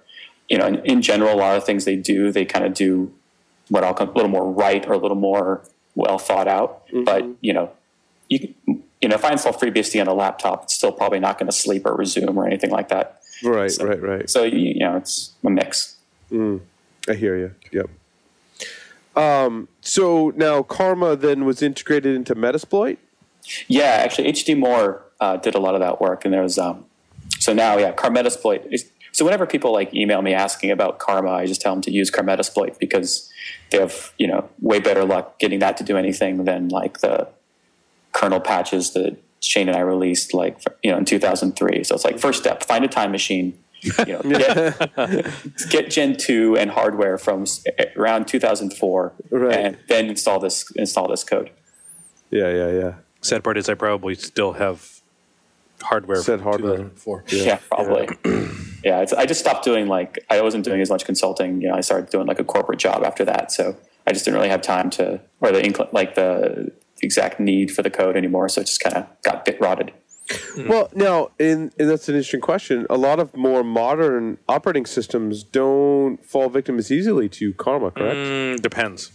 [0.48, 3.12] you know, in, in general, a lot of things they do, they kind of do
[3.68, 5.62] what I'll call a little more right or a little more
[5.94, 6.82] well thought out.
[7.04, 7.70] But you know,
[8.28, 11.46] you you know, if I install FreeBSD on a laptop, it's still probably not going
[11.48, 13.20] to sleep or resume or anything like that.
[13.44, 14.30] Right, So- right, right.
[14.30, 15.96] So you, you know, it's a mix.
[16.32, 17.54] I hear you.
[17.72, 17.90] Yep.
[19.14, 22.96] Um, so now Karma then was integrated into Metasploit.
[23.68, 26.85] Yeah, actually, HD Moore uh, did a lot of that work, and there was um,
[27.38, 28.66] so now yeah, Karmetasploit.
[28.72, 31.90] is- So whenever people like email me asking about Karma, I just tell them to
[31.90, 33.30] use Karmetasploit because
[33.70, 37.26] they have you know way better luck getting that to do anything than like the
[38.12, 41.84] kernel patches that Shane and I released like you know in 2003.
[41.84, 43.56] So it's like first step, find a time machine.
[44.06, 44.90] You know, get,
[45.70, 47.44] get Gen 2 and hardware from
[47.78, 49.54] eh, around 2004, Right.
[49.54, 51.50] and then install this install this code.
[52.30, 52.92] Yeah, yeah, yeah.
[53.20, 54.95] Sad part is I probably still have
[55.82, 56.22] hardware.
[56.22, 56.76] Said hardware.
[56.76, 57.24] 2004.
[57.28, 58.08] Yeah, probably.
[58.84, 61.60] Yeah, it's, I just stopped doing like I wasn't doing as much consulting.
[61.60, 64.36] You know, I started doing like a corporate job after that, so I just didn't
[64.36, 66.70] really have time to or the incl- like the
[67.02, 68.48] exact need for the code anymore.
[68.48, 69.92] So it just kind of got bit rotted.
[70.68, 72.86] Well, now, and, and that's an interesting question.
[72.88, 78.16] A lot of more modern operating systems don't fall victim as easily to karma, correct?
[78.16, 79.10] Mm, depends.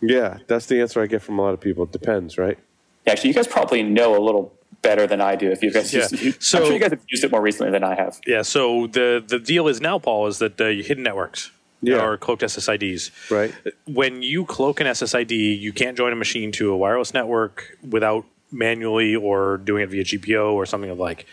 [0.00, 1.84] Yeah, that's the answer I get from a lot of people.
[1.84, 2.58] It depends, right?
[3.06, 5.50] Actually, you guys probably know a little better than I do.
[5.50, 6.06] If you guys, Yeah.
[6.10, 8.18] used, So- I'm sure you guys have used it more recently than I have.
[8.26, 8.42] Yeah.
[8.42, 11.50] So the the deal is now, Paul, is that uh, hidden networks
[11.82, 12.02] Yeah.
[12.04, 13.10] or cloaked SSIDs.
[13.30, 13.52] Right.
[13.86, 18.24] When you cloak an SSID, you can't join a machine to a wireless network without
[18.50, 21.26] manually or doing it via GPO or something of like.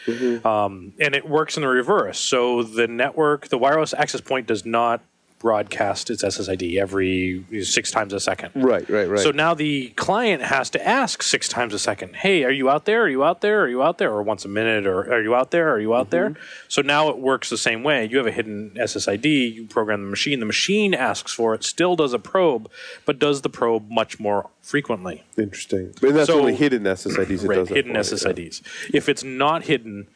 [0.43, 2.19] Um, and it works in the reverse.
[2.19, 5.01] So the network, the wireless access point, does not
[5.45, 8.49] broadcast its SSID every six times a second.
[8.55, 9.19] Right, right, right.
[9.19, 12.86] So now the client has to ask six times a second, "Hey, are you out
[12.86, 13.03] there?
[13.03, 13.62] Are you out there?
[13.62, 15.69] Are you out there?" Or once a minute, or "Are you out there?
[15.71, 16.41] Are you out there?" Mm-hmm.
[16.67, 18.08] So now it works the same way.
[18.10, 19.53] You have a hidden SSID.
[19.53, 20.39] You program the machine.
[20.39, 21.63] The machine asks for it.
[21.63, 22.67] Still does a probe,
[23.05, 25.23] but does the probe much more frequently.
[25.38, 25.93] Interesting.
[26.01, 27.43] But that's So- only hidden SSIDs.
[27.43, 28.63] It Right, does hidden SSIDs.
[28.91, 30.08] If it's not hidden,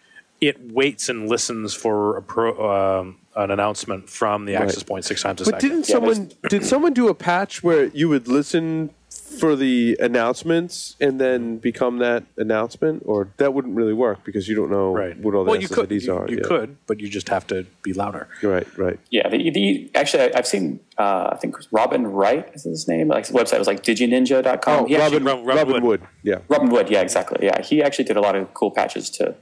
[0.41, 5.21] it waits and listens for a pro, um, an announcement from the access point six
[5.21, 5.69] times a But second.
[5.69, 8.91] didn't someone did someone do a patch where you would listen
[9.39, 14.55] for the announcements and then become that announcement, or that wouldn't really work because you
[14.55, 15.17] don't know right.
[15.19, 15.89] what all the well, you could.
[15.89, 16.27] SSIDs You, are.
[16.29, 16.43] you yeah.
[16.43, 18.27] could, but you just have to be louder.
[18.43, 18.99] Right, right.
[19.11, 23.07] Yeah, the, the actually I- I've seen uh, I think Robin Wright is his name.
[23.07, 24.83] Like his website was like digininja.com.
[24.83, 25.83] Oh, He actually- Robin, Robin Robin, Wood.
[25.83, 26.01] Wood.
[26.23, 26.39] Yeah.
[26.49, 27.45] Robin Wood, yeah, exactly.
[27.45, 29.35] Yeah, he actually did a lot of cool patches to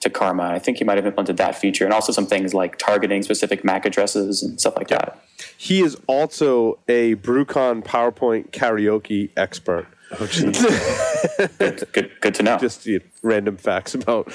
[0.00, 0.44] to Karma.
[0.44, 3.64] I think he might have implemented that feature and also some things like targeting specific
[3.64, 5.18] MAC addresses and stuff like that.
[5.56, 9.86] He is also a BruCON PowerPoint karaoke expert.
[10.18, 10.60] Oh, geez.
[11.92, 12.58] Good, good to know.
[12.60, 14.32] Just you know, random facts about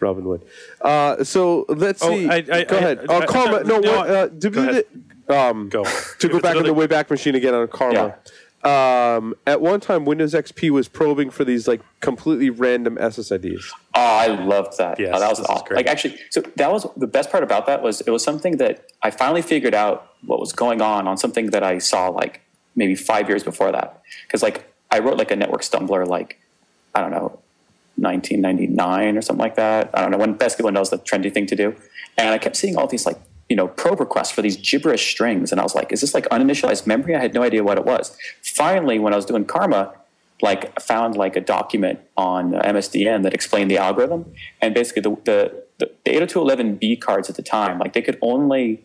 [0.00, 0.42] Robin Wood.
[0.80, 2.28] Uh, so let's Oh, see.
[2.28, 2.98] I- I- go I- ahead.
[3.00, 3.64] I- oh, I- Karma.
[3.64, 4.84] No, no, what, uh, did go we- ahead.
[5.28, 5.84] um, Go.
[5.84, 8.14] to If go it's back on another- the Wayback Machine again on Karma.
[8.64, 13.64] Um, at one time, Windows XP was probing for these like completely random SSIDs.
[13.94, 14.98] Oh, I loved that.
[14.98, 15.76] Yeah, Oh, that was this awesome.
[15.76, 18.86] Like actually, so that was the best part about that was it was something that
[19.02, 22.40] I finally figured out what was going on on something that I saw like
[22.74, 24.02] maybe five years before that.
[24.26, 26.40] Because like I wrote like a network stumbler like
[26.94, 27.38] I don't know,
[27.96, 29.90] 1999 or something like that.
[29.94, 31.76] I don't know when basically when that was the trendy thing to do,
[32.16, 35.52] and I kept seeing all these like you know probe requests for these gibberish strings,
[35.52, 37.14] and I was like, is this like uninitialized memory?
[37.14, 38.16] I had no idea what it was.
[38.42, 39.92] Finally, when I was doing Karma,
[40.42, 45.64] like found like a document on MSDN that explained the algorithm, and basically the the,
[45.78, 48.84] the, the 802.11b cards at the time, like they could only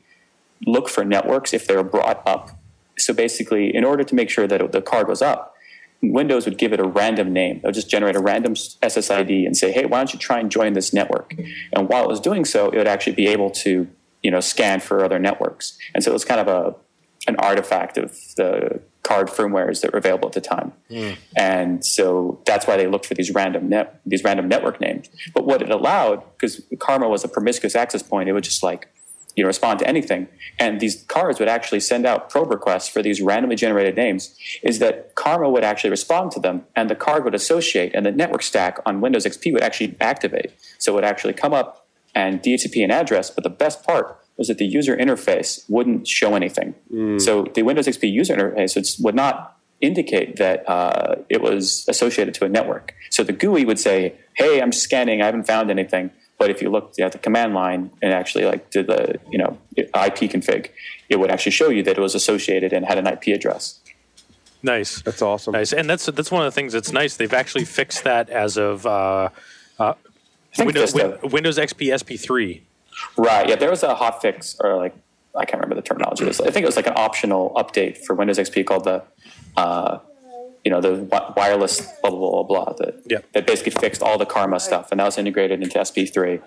[0.66, 2.52] look for networks if they were brought up.
[2.98, 5.54] So basically, in order to make sure that the card was up,
[6.12, 7.58] Windows would give it a random name.
[7.58, 10.52] It would just generate a random SSID and say, "Hey, why don't you try and
[10.52, 11.34] join this network?"
[11.72, 13.88] And while it was doing so, it would actually be able to,
[14.24, 15.78] you know, scan for other networks.
[15.94, 16.76] And so it was kind of a
[17.28, 20.74] an artifact of the card firmwares that were available at the time.
[20.90, 21.12] Hmm.
[21.36, 25.10] And so that's why they looked for these random net these random network names.
[25.34, 28.90] But what it allowed, because Karma was a promiscuous access point, it would just like
[29.36, 30.28] you know respond to anything.
[30.60, 34.38] And these cards would actually send out probe requests for these randomly generated names.
[34.62, 38.12] Is that Karma would actually respond to them, and the card would associate, and the
[38.12, 40.52] network stack on Windows XP would actually activate.
[40.78, 41.83] So it would actually come up
[42.16, 43.30] and DHCP an address.
[43.30, 46.74] But the best part was that the user interface wouldn't show anything.
[47.20, 52.34] So the Windows XP user interface would- would not indicate that uh, it was associated
[52.36, 52.94] to a network.
[53.12, 55.22] So the GUI would say, "Hey, I'm scanning.
[55.22, 58.70] I haven't found anything." But if you looked at the command line and actually like
[58.72, 60.70] did the you know IP config,
[61.10, 63.80] it would actually show you that it was associated and had an IP address.
[64.64, 65.02] Nice.
[65.02, 65.52] That's awesome.
[65.54, 67.18] Nice, and that's that's one of the things that's nice.
[67.18, 69.30] They've actually fixed that as of uh,
[69.80, 70.13] uh, think
[70.60, 71.20] Windows, Vista.
[71.22, 72.62] Win- Windows XP SP3.
[73.18, 73.50] Right.
[73.50, 73.56] Yeah.
[73.56, 74.96] There was a hot fix, or like
[75.36, 76.26] I can't remember the terminology.
[76.26, 79.04] Was- I think it was like an optional update for Windows XP called the,
[79.58, 79.98] uh,
[80.64, 81.04] you know, the
[81.36, 82.66] wireless blah blah blah blah.
[82.66, 83.26] blah that Yep.
[83.34, 86.40] that basically fixed all the Karma stuff, and that was integrated into SP3.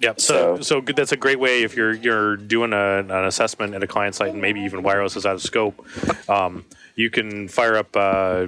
[0.00, 0.18] Yep.
[0.18, 0.96] So, So- so good.
[0.96, 4.32] That's a great way if you're you're doing a, an assessment at a client site
[4.32, 5.84] and maybe even wireless is out of scope.
[6.28, 6.64] Um,
[6.96, 8.46] you can fire up uh,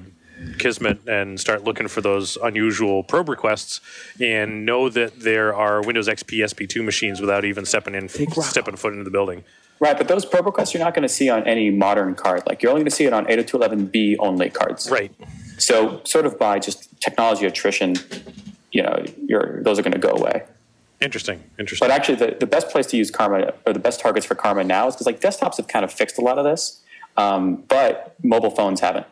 [0.59, 3.81] Kismet and start looking for those unusual probe requests,
[4.21, 8.93] and know that there are Windows XP SP2 machines without even stepping in stepping foot
[8.93, 9.45] into the building.
[9.81, 9.99] Right.
[9.99, 12.45] But those probe requests you're not going to see on any modern card.
[12.47, 14.89] Like you're only going to see it on 802.11b only cards.
[14.89, 15.13] Right.
[15.59, 17.97] So sort of by just technology attrition,
[18.71, 20.45] you know, you're, those are going to go away.
[21.01, 21.43] Interesting.
[21.59, 21.87] Interesting.
[21.87, 24.63] But actually, the, the best place to use Karma or the best targets for Karma
[24.63, 26.81] now is because like desktops have kind of fixed a lot of this,
[27.17, 29.07] um, but mobile phones haven't.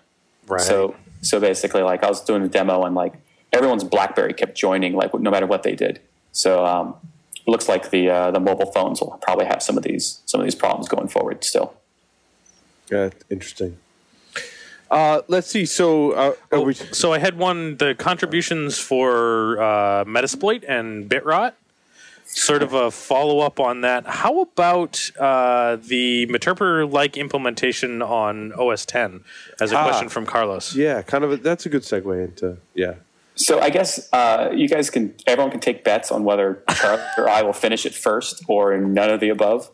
[0.46, 0.60] right.
[0.60, 3.14] So so basically, like I was doing a demo and like
[3.52, 6.00] everyone's BlackBerry kept joining, like no matter what they did.
[6.32, 6.94] So um,
[7.34, 10.40] it looks like the uh, the mobile phones will probably have some of these some
[10.40, 11.74] of these problems going forward still.
[12.90, 13.78] Yeah, interesting.
[14.90, 15.64] Uh, let's see.
[15.66, 21.52] So, uh, are we, So I had one the contributions for uh, Metasploit and Bitrot.
[22.32, 24.06] Sort of a follow up on that.
[24.06, 29.24] How about uh, the Meterpreter like implementation on OS 10?
[29.60, 29.82] As a Ah.
[29.88, 30.74] question from Carlos.
[30.76, 31.32] yeah, kind of.
[31.32, 32.94] A, that's a good segue into yeah.
[33.34, 37.28] So I guess uh, you guys can, everyone can take bets on whether Charlie or
[37.28, 39.70] I will finish it first or none of the above.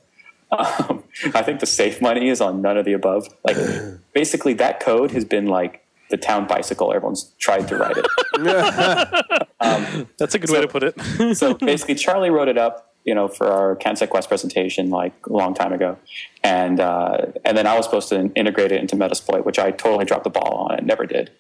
[0.53, 1.03] Um,
[1.35, 3.27] I think the safe money is on none of the above.
[3.45, 3.57] Like
[4.15, 6.93] basically, that code has been like the town bicycle.
[6.93, 8.07] Everyone's tried to write it.
[10.19, 11.01] That's a good way to put it.
[11.37, 15.55] so basically, Charlie wrote it up, you know, for our CanSecWest presentation like a long
[15.55, 15.97] time ago,
[16.43, 20.05] and uh, and then I was supposed to integrate it into Metasploit, which I totally
[20.05, 20.79] dropped the ball on.
[20.79, 21.31] It never did,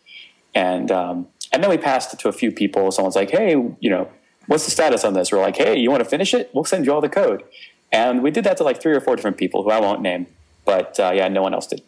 [0.54, 2.90] and um, and then we passed it to a few people.
[2.90, 3.50] Someone's like, hey,
[3.80, 4.08] you know,
[4.46, 5.30] what's the status on this?
[5.30, 6.50] We're like, hey, you want to finish it?
[6.54, 7.44] We'll send you all the code,
[7.92, 10.26] and we did that to like three or four different people who I won't name,
[10.64, 11.82] but uh, yeah, no one else did.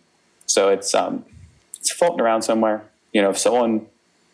[0.45, 1.25] So it's um,
[1.81, 2.85] it's floating around somewhere.
[3.15, 3.87] You know, if someone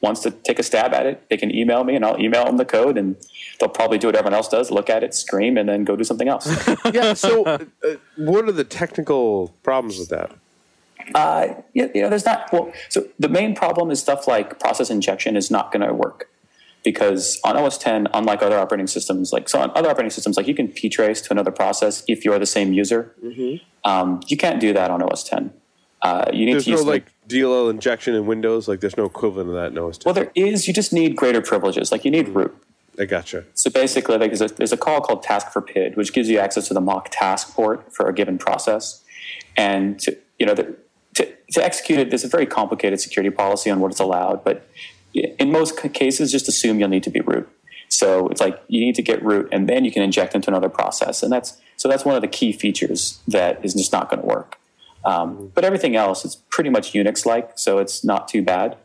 [0.04, 2.58] wants to take a stab at it, they can email me and I'll email them
[2.58, 3.16] the code and
[3.58, 6.04] they'll probably do what everyone else does, look at it, scream, and then go do
[6.04, 6.46] something else.
[6.92, 7.14] Yeah.
[7.14, 7.58] So, uh,
[8.16, 10.30] what are the technical problems with that?
[11.14, 14.90] uh, you, you know, there's not, well, so the main problem is stuff like process
[14.90, 16.30] injection is not going to work
[16.82, 20.46] because on OS 10, unlike other operating systems, like, so on other operating systems, like
[20.46, 23.14] you can ptrace to another process if you're the same user.
[23.84, 25.52] Um, you can't do that on OS 10.
[26.02, 28.68] Uh, you need There's to no use like DLL injection in Windows.
[28.68, 29.72] Like, there's no equivalent of that.
[29.72, 30.68] No, it's well, there is.
[30.68, 31.90] You just need greater privileges.
[31.90, 32.56] Like you need root.
[32.98, 33.44] I gotcha.
[33.54, 36.38] So basically, like, there's, a, there's a call called task for PID, which gives you
[36.38, 39.02] access to the Mach task port for a given process.
[39.56, 40.76] And to, you know, the,
[41.16, 44.44] to, to execute it, there's a very complicated security policy on what is allowed.
[44.44, 44.68] But
[45.14, 47.48] in most cases, just assume you'll need to be root.
[47.88, 50.68] So it's like you need to get root, and then you can inject into another
[50.68, 51.22] process.
[51.22, 54.26] And that's so that's one of the key features that is just not going to
[54.26, 54.58] work.
[55.04, 58.76] Um, but everything else is pretty much Unix-like, so it's not too bad.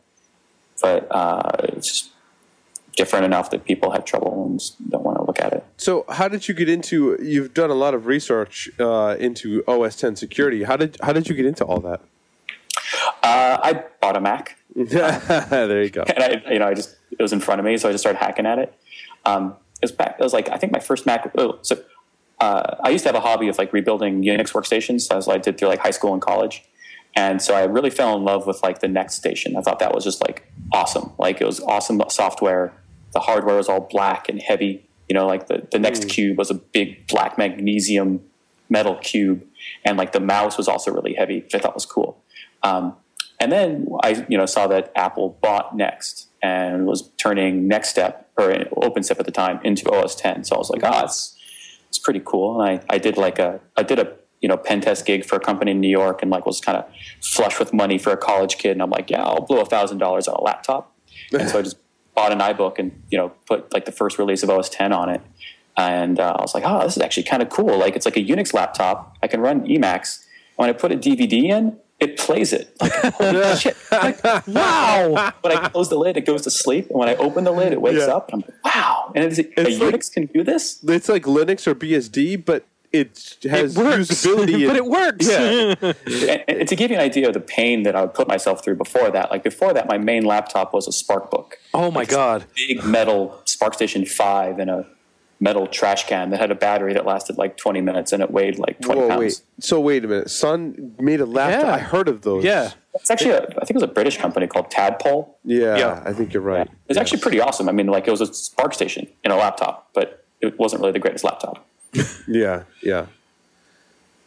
[0.82, 2.12] But uh, it's just
[2.95, 5.65] different enough that people have trouble and don't want to look at it.
[5.77, 7.17] So, how did you get into?
[7.21, 10.63] You've done a lot of research uh, into OS 10 security.
[10.63, 12.01] How did how did you get into all that?
[13.23, 16.03] Uh, I bought a Mac, there you go.
[16.03, 18.01] and I, you know, I just it was in front of me, so I just
[18.01, 18.73] started hacking at it.
[19.25, 20.15] Um, it was back.
[20.19, 21.32] It was like I think my first Mac.
[21.38, 21.77] Oh, so
[22.39, 25.58] uh, I used to have a hobby of like rebuilding Unix workstations, as I did
[25.58, 26.63] through like high school and college.
[27.15, 29.58] And so I really fell in love with like the NeXTstation.
[29.58, 31.12] I thought that was just like awesome.
[31.17, 32.73] Like it was awesome software.
[33.13, 34.88] The hardware was all black and heavy.
[35.10, 38.21] You know, like the, the NeXTcube was a big black magnesium
[38.69, 39.43] metal cube,
[39.84, 42.23] and like the mouse was also really heavy, which I thought was cool.
[42.62, 42.95] Um,
[43.39, 48.49] and then I, you know, saw that Apple bought NeXT and was turning NeXTSTEP or
[48.82, 50.43] OpenStep at the time into OS 10.
[50.43, 51.36] So I was like, ah, it's
[51.89, 52.62] it's pretty cool.
[52.62, 55.36] And I, I did like a I did a you know pen test gig for
[55.36, 56.86] a company in New York and like was kind of
[57.21, 58.71] flush with money for a college kid.
[58.71, 60.95] And I'm like, yeah, I'll blow a thousand dollars on a laptop.
[61.34, 61.78] and so I just
[62.15, 65.10] bought an iBook and you know put like the first release of OS 10 on
[65.10, 65.21] it.
[65.78, 67.78] And uh, I was like, oh, this is actually kind of cool.
[67.78, 69.17] Like it's like a Unix laptop.
[69.23, 70.25] I can run Emacs.
[70.58, 72.75] When I put a DVD in, it plays it.
[72.81, 73.75] Like, holy shit.
[73.91, 75.33] Like, wow.
[75.41, 76.89] When I close the lid, it goes to sleep.
[76.89, 78.13] And when I open the lid, it wakes Yeah.
[78.15, 78.31] up.
[78.31, 79.12] And I'm like, wow.
[79.15, 80.79] And it's, a It's like- Unix can do this?
[80.88, 84.65] It's like Linux or BSD, but it has usability.
[84.67, 85.27] but it works.
[85.29, 85.75] Yeah.
[86.31, 88.63] and, and to give you an idea of the pain that I would put myself
[88.63, 91.51] through before that, like before that, my main laptop was a SPARCbook.
[91.73, 92.45] oh my god.
[92.55, 94.88] Big metal SPARCstation 5 and a
[95.41, 98.60] metal trash can that had a battery that lasted like 20 minutes and it weighed
[98.60, 99.19] like 20 Whoa, pounds.
[99.19, 99.41] wait.
[99.60, 100.30] So wait a minute.
[100.30, 101.63] Sun made a laptop.
[101.65, 101.73] Yeah.
[101.75, 102.43] I heard of those.
[102.43, 102.71] Yeah.
[102.95, 105.38] It's actually, a, I think it was a British company called Tadpole.
[105.45, 106.04] Yeah, Yeah.
[106.06, 106.67] I think you're right.
[106.67, 107.69] It's was actually pretty awesome.
[107.69, 110.99] I mean, like it was a SPARCstation in a laptop, but it wasn't really the
[110.99, 111.65] greatest laptop.
[112.28, 113.08] Yeah, yeah,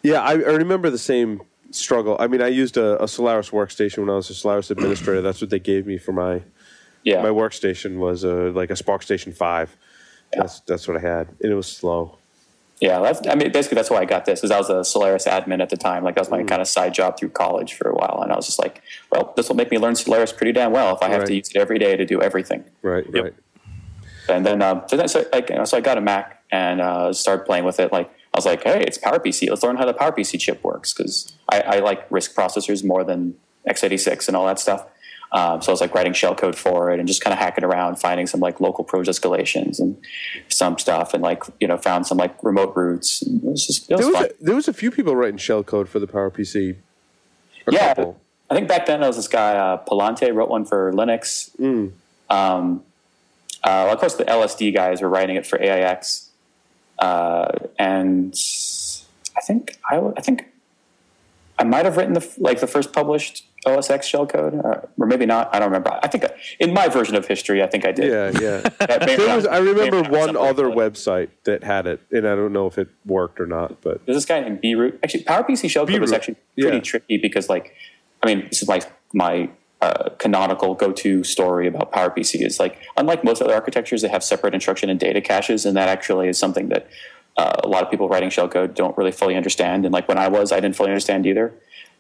[0.03, 0.21] yeah.
[0.23, 2.17] I, I remember the same struggle.
[2.19, 5.21] I mean, I used a, a Solaris workstation when I was a Solaris administrator.
[5.23, 6.43] That's what they gave me for my
[7.05, 7.23] Yeah.
[7.23, 9.33] my workstation was a like a Spark Station
[10.35, 10.43] Five.
[10.45, 12.19] That's that's what I had, and it was slow.
[12.81, 15.27] Yeah, that's, I mean, basically that's why I got this, because I was a Solaris
[15.27, 16.03] admin at the time.
[16.03, 16.39] Like that was Mm.
[16.39, 18.83] my kind of side job through college for a while, and I was just like,
[19.11, 21.27] well, this will make me learn Solaris pretty damn well if I have Right.
[21.29, 22.65] to use it every day to do everything.
[22.83, 23.23] Right, Yep.
[23.25, 23.35] right.
[24.29, 26.81] And then, um, so, then so, like, you know, so I got a Mac and
[26.81, 27.93] uh, started playing with it.
[27.93, 29.49] Like I was like, hey, it's PowerPC.
[29.51, 33.37] Let's learn how the PowerPC chip works because I, I like RISC processors more than
[33.69, 34.87] x86 and all that stuff.
[35.33, 37.97] Um, so I was like writing shellcode for it and just kind of hacking around,
[37.97, 39.97] finding some like local pros escalations and
[40.49, 43.23] some stuff, and like you know found some like remote roots.
[43.23, 45.39] And it was just it was, There was a, there was a few people writing
[45.39, 46.77] shell code for the PowerPC.
[47.71, 48.21] Yeah, couple.
[48.51, 51.57] I think back then there was this guy uh, Palante wrote one for Linux.
[51.57, 51.93] Mm.
[52.29, 52.85] Um,
[53.65, 56.31] uh, well, of course, the LSD guys were writing it for AIX,
[56.99, 58.35] uh, and
[59.37, 60.53] I think I, I think
[61.59, 65.55] I might have written the like the first published OSX shellcode, or, or maybe not.
[65.55, 65.99] I don't remember.
[66.03, 66.25] I think
[66.59, 68.11] in my version of history, I think I did.
[68.11, 68.97] Yeah, yeah.
[69.17, 72.79] There was, I remember one other website that had it, and I don't know if
[72.79, 73.81] it worked or not.
[73.81, 74.99] But There's this guy named B-r00t.
[75.03, 76.83] Actually, PowerPC shellcode was B-r00t, actually pretty yeah.
[76.83, 77.75] tricky because, like,
[78.23, 79.51] I mean, this is like my
[79.81, 84.55] uh, canonical go-to story about PowerPC is like, unlike most other architectures they have separate
[84.55, 86.89] instruction and data caches, and that actually is something that
[87.37, 89.85] uh, a lot of people writing shellcode don't really fully understand.
[89.85, 91.55] And like when I was, I didn't fully understand either.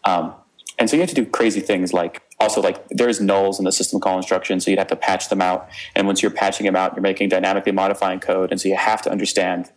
[0.04, 0.34] Um,
[0.78, 3.72] and so you have to do crazy things like also like there's nulls in the
[3.72, 5.68] system call instruction, so you'd have to patch them out.
[5.94, 9.02] And once you're patching them out, you're making dynamically modifying code, and so you have
[9.02, 9.70] to understand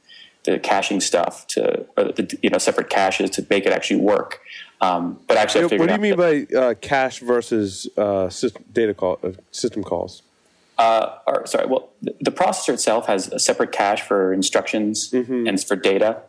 [0.45, 4.41] the caching stuff to or the you know separate caches to make it actually work.
[4.81, 8.93] Um, but actually, I what do you mean by uh, cache versus uh, system, data
[8.93, 10.21] call uh, system calls?
[10.77, 15.47] Uh, or sorry, well, the, processor itself has a separate cache for instructions Mm-hmm.
[15.47, 16.21] and for data,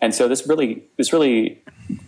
[0.00, 1.62] and so this really this really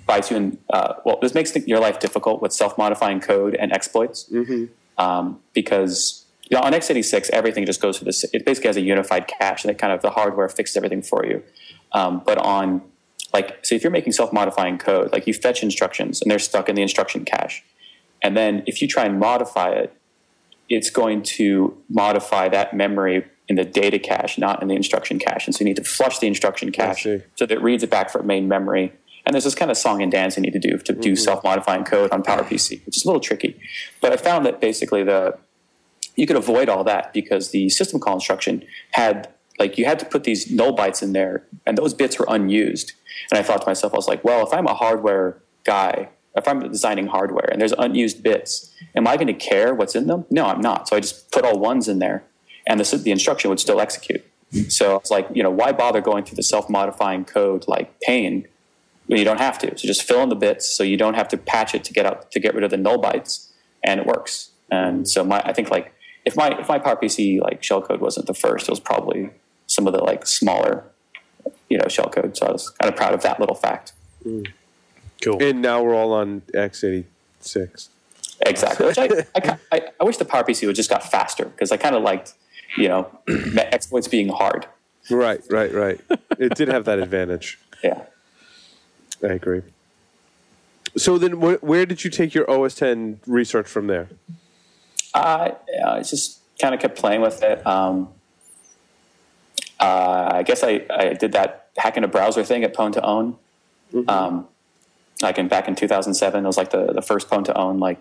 [0.07, 0.59] bites you in.
[0.72, 4.64] Uh, well, this makes your life difficult with self modifying code and exploits Mm-hmm.
[5.03, 6.22] um, because.
[6.49, 8.22] You know, on x86, everything just goes to this.
[8.33, 11.27] It basically has a unified cache, and it kind of the hardware fixes everything for
[11.27, 11.43] you.
[11.91, 12.83] Um, but on
[13.35, 16.77] like, so if you're making self-modifying code, like you fetch instructions, and they're stuck in
[16.77, 17.64] the instruction cache,
[18.22, 19.96] and then if you try and modify it,
[20.69, 25.47] it's going to modify that memory in the data cache, not in the instruction cache.
[25.47, 28.11] And so you need to flush the instruction cache so that it reads it back
[28.11, 28.93] from main memory.
[29.25, 31.14] And there's this kind of song and dance you need to do to do mm-hmm.
[31.17, 33.61] self-modifying code on PowerPC, which is a little tricky.
[34.01, 35.39] But I found that basically the
[36.17, 40.07] you could avoid all that because the system call instruction had like you had to
[40.07, 42.93] put these null bytes in there, and those bits were unused.
[43.31, 46.47] And I thought to myself, I was like, well, if I'm a hardware guy, if
[46.47, 50.26] I'm designing hardware and there's unused bits, am I going to care what's in them?
[50.30, 50.89] No, I'm not.
[50.89, 52.24] So I just put all ones in there,
[52.66, 54.24] and the, the instruction would still execute.
[54.68, 58.47] So it's like, you know, why bother going through the self-modifying code like pain
[59.07, 59.76] when you don't have to?
[59.76, 62.07] So just fill in the bits so you don't have to patch it to get
[62.07, 63.51] out to get rid of the null bytes,
[63.82, 64.51] and it works.
[64.70, 65.93] And so my, I think like
[66.24, 69.30] if my if my PowerPC like shellcode wasn't the first, it was probably
[69.66, 70.84] some of the like smaller,
[71.68, 72.37] you know, shellcode.
[72.37, 73.93] So I was kind of proud of that little fact.
[74.24, 74.47] Mm.
[75.27, 75.43] Cool.
[75.43, 77.89] And now we're all on x86.
[78.43, 78.87] Exactly.
[78.87, 79.05] Which I,
[79.35, 82.35] I, I, I wish the PowerPC would just got faster because I kind of liked,
[82.79, 83.11] you know,
[83.57, 84.68] exploits being hard.
[85.11, 86.01] Right, right, right.
[86.39, 87.59] it did have that advantage.
[87.83, 88.03] Yeah.
[89.20, 89.62] I agree.
[90.97, 94.09] So then, wh- where did you take your OS 10 research from there?
[95.12, 97.66] Uh, yeah, I just kind of kept playing with it.
[97.66, 98.11] Um,
[99.81, 103.37] uh, I guess I, I did that hacking a browser thing at Pwn2Own.
[104.09, 104.47] Um,
[105.23, 107.81] like in back in 2007, it was like the, the first Pwn2Own.
[107.81, 107.99] Like,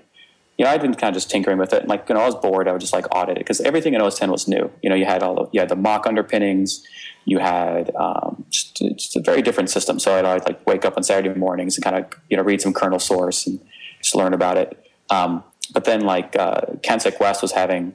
[0.58, 1.82] you know, I'd been kind of just tinkering with it.
[1.82, 4.02] And like, when I was bored, I would just like audit it because everything in
[4.02, 4.72] OS 10 was new.
[4.82, 6.86] You know, you had all the, you had the Mach underpinnings,
[7.26, 10.00] you had um, just, just a very different system.
[10.00, 12.62] So I'd, I'd like wake up on Saturday mornings and kind of, you know, read
[12.62, 13.60] some kernel source and
[14.02, 14.82] just learn about it.
[15.10, 15.44] Um,
[15.74, 17.94] but then like uh, CanSecWest was having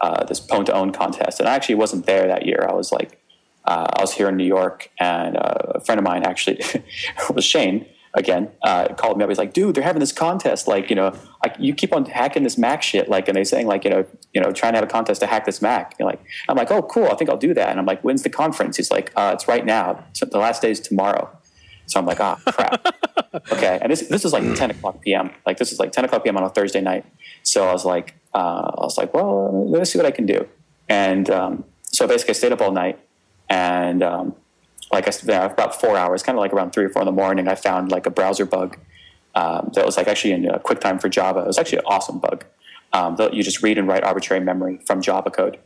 [0.00, 2.66] uh, this Pwn2Own contest, and I actually wasn't there that year.
[2.68, 3.20] I was like,
[3.66, 6.60] uh, I was here in New York, and uh, a friend of mine actually
[7.34, 8.50] was Shane again.
[8.62, 9.30] Uh, called me up.
[9.30, 10.66] He's like, "Dude, they're having this contest.
[10.66, 13.08] Like, you know, I, you keep on hacking this Mac shit.
[13.08, 15.26] Like, and they're saying like, you know, you know, trying to have a contest to
[15.26, 15.94] hack this Mac.
[15.98, 17.06] And like, I'm like, oh, cool.
[17.06, 17.70] I think I'll do that.
[17.70, 18.76] And I'm like, when's the conference?
[18.76, 20.04] He's like, uh, it's right now.
[20.12, 21.30] So the last day is tomorrow.
[21.86, 22.86] So I'm like, ah, crap.
[23.52, 23.78] okay.
[23.82, 25.30] And this this is like 10 o'clock p.m.
[25.46, 26.36] Like this is like 10 o'clock p.m.
[26.36, 27.04] on a Thursday night.
[27.42, 30.26] So I was like, uh, I was like, well, let me see what I can
[30.26, 30.48] do.
[30.88, 32.98] And um, so basically, I stayed up all night,
[33.48, 34.34] and um,
[34.92, 37.12] like I there about four hours, kind of like around three or four in the
[37.12, 38.76] morning, I found like a browser bug
[39.34, 41.40] um, that was like actually in uh, QuickTime for Java.
[41.40, 42.44] It was actually an awesome bug.
[42.92, 45.60] Um, that you just read and write arbitrary memory from Java code.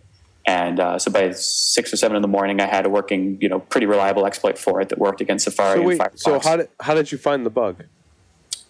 [0.46, 3.48] And uh, so by six or seven in the morning, I had a working, you
[3.48, 6.18] know, pretty reliable exploit for it that worked against Safari So and Firefox.
[6.18, 7.84] so how did how did you find the bug?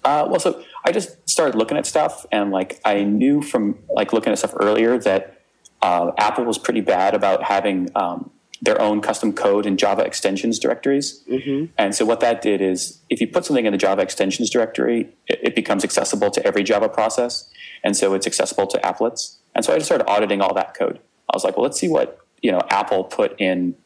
[0.05, 4.13] Uh, well, so I just started looking at stuff, and like I knew from like
[4.13, 5.41] looking at stuff earlier that
[5.83, 8.31] uh, Apple was pretty bad about having um,
[8.65, 11.23] their own custom code in Java extensions directories.
[11.31, 11.73] Mm-hmm.
[11.77, 15.01] And so what that did is, if you put something in the Java extensions directory,
[15.27, 17.51] it, it becomes accessible to every Java process,
[17.85, 19.37] and so it's accessible to applets.
[19.55, 20.99] And so I just started auditing all that code.
[21.31, 23.77] I was like, well, let's see what you know Apple put in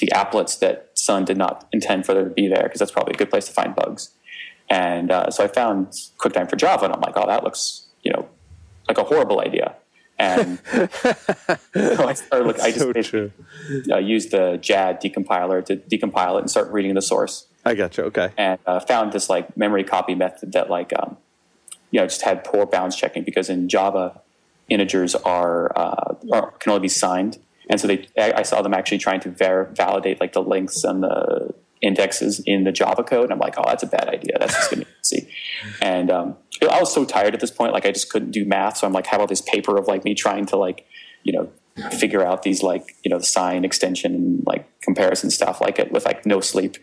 [0.00, 3.14] the applets that Sun did not intend for there to be there, because that's probably
[3.14, 4.10] a good place to find bugs.
[4.68, 8.12] And uh, so I found QuickTime for Java, and I'm like, oh, that looks, you
[8.12, 8.28] know,
[8.86, 9.74] like a horrible idea.
[10.18, 10.88] And so
[11.74, 12.60] I started look.
[12.60, 13.32] I just So basically,
[13.90, 17.96] uh, used the JAD decompiler to decompile it and start reading the source, I got
[17.96, 18.04] you.
[18.04, 18.30] Okay.
[18.36, 21.18] and uh, found this like memory copy method that like, um,
[21.90, 24.20] you know, just had poor bounds checking because in Java,
[24.68, 27.38] integers are, uh, are can only be signed,
[27.70, 30.82] and so they I I saw them actually trying to ver- validate like the lengths
[30.82, 33.24] and the indexes in the Java code.
[33.24, 34.36] And I'm like, oh, that's a bad idea.
[34.38, 35.28] That's just going to see.
[35.82, 38.78] And um, I was so tired at this point, like I just couldn't do math.
[38.78, 40.86] So I'm like, have all this paper of like me trying to like,
[41.22, 41.50] you know,
[41.90, 45.92] figure out these like you know the sign extension and like comparison stuff like it
[45.92, 46.76] with like no sleep.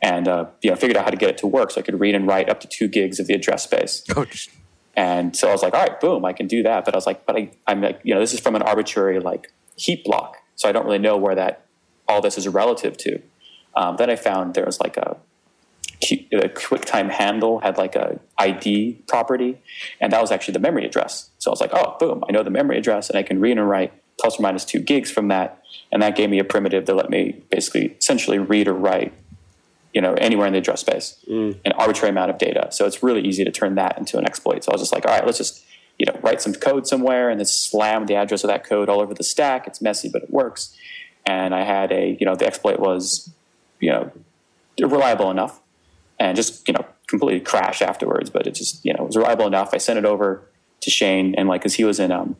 [0.00, 1.98] And uh, you know figured out how to get it to work so i could
[1.98, 4.04] read and write up to two gigs of the address space.
[4.16, 4.26] Oh,
[4.94, 6.84] and so i was like all right boom i can do that.
[6.84, 9.20] But i was like but I, i'm like you know this is from an arbitrary
[9.20, 10.36] like heap block.
[10.56, 11.66] So i don't really know where that
[12.08, 13.22] all this is relative to.
[13.74, 15.16] Um, then i found there was like a
[16.10, 19.60] A QuickTime handle had like a ID property,
[20.00, 21.30] and that was actually the memory address.
[21.38, 23.58] So I was like, oh, boom, I know the memory address, and I can read
[23.58, 26.86] and write plus or minus two gigs from that, and that gave me a primitive
[26.86, 29.12] that let me basically essentially read or write,
[29.92, 31.56] you know, anywhere in the address space, mm.
[31.64, 32.68] an arbitrary amount of data.
[32.70, 34.64] So it's really easy to turn that into an exploit.
[34.64, 35.64] So I was just like, all right, let's just
[35.98, 39.00] you know write some code somewhere and then slam the address of that code all
[39.00, 39.66] over the stack.
[39.66, 40.76] It's messy, but it works.
[41.26, 43.30] And I had a you know the exploit was
[43.80, 44.10] you know
[44.80, 45.60] reliable enough
[46.22, 48.30] and just you know completely crash afterwards.
[48.30, 49.70] But it just you know it was reliable enough.
[49.74, 50.42] I sent it over
[50.80, 52.36] to Shane and like because he was in um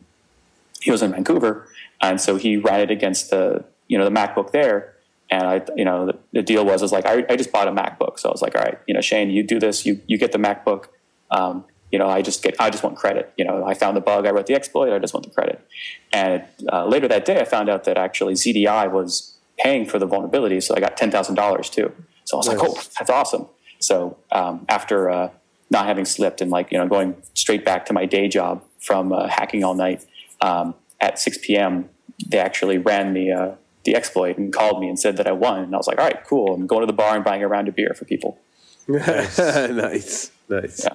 [0.80, 1.68] he was in Vancouver
[2.02, 4.94] and so he ran it against the you know the MacBook there.
[5.30, 7.72] And I, you know, the, the deal was, is like I, I just bought a
[7.72, 10.18] MacBook, so I was like, all right, you know, Shane, you do this, you you
[10.18, 10.88] get the MacBook,
[11.30, 13.32] um, you know, I just get, I just want credit.
[13.38, 15.66] You know, I found the bug, I wrote the exploit, I just want the credit.
[16.12, 20.06] And uh, later that day, I found out that actually ZDI was paying for the
[20.06, 21.92] vulnerability, so I got ten thousand dollars too.
[22.24, 23.46] So I was like, oh, that's awesome.
[23.82, 25.30] So um, after uh,
[25.70, 29.12] not having slipped and like you know going straight back to my day job from
[29.12, 30.04] uh, hacking all night
[30.40, 31.88] um, at 6 p.m.
[32.26, 33.54] they actually ran the uh,
[33.84, 35.60] the exploit and called me and said that I won.
[35.64, 36.54] And I was like, all right, cool.
[36.54, 38.38] I'm going to the bar and buying a round of beer for people.
[38.88, 40.94] nice, nice, Yeah.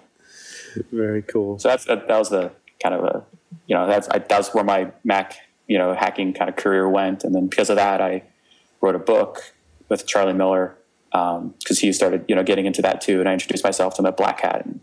[0.92, 1.60] very cool.
[1.60, 3.24] So that's that, that was the kind of a
[3.66, 5.36] you know that's I, that was where my Mac
[5.68, 8.24] you know hacking kind of career went, and then because of that, I
[8.82, 9.54] wrote a book
[9.90, 10.78] with Charlie Miller
[11.12, 14.06] because he started you know getting into that too, and I introduced myself to him
[14.08, 14.80] at Black Hat, and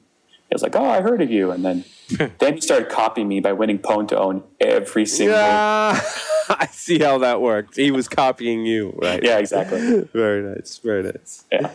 [0.49, 1.85] he was like, "Oh, I heard of you," and then
[2.39, 5.37] then he started copying me by winning Pwn2Own every single.
[5.37, 6.01] Yeah,
[6.49, 7.77] I see how that worked.
[7.77, 9.23] He was copying you, right?
[9.23, 10.01] Yeah, exactly.
[10.13, 10.79] Very nice.
[10.79, 11.45] Very nice.
[11.51, 11.71] Yeah.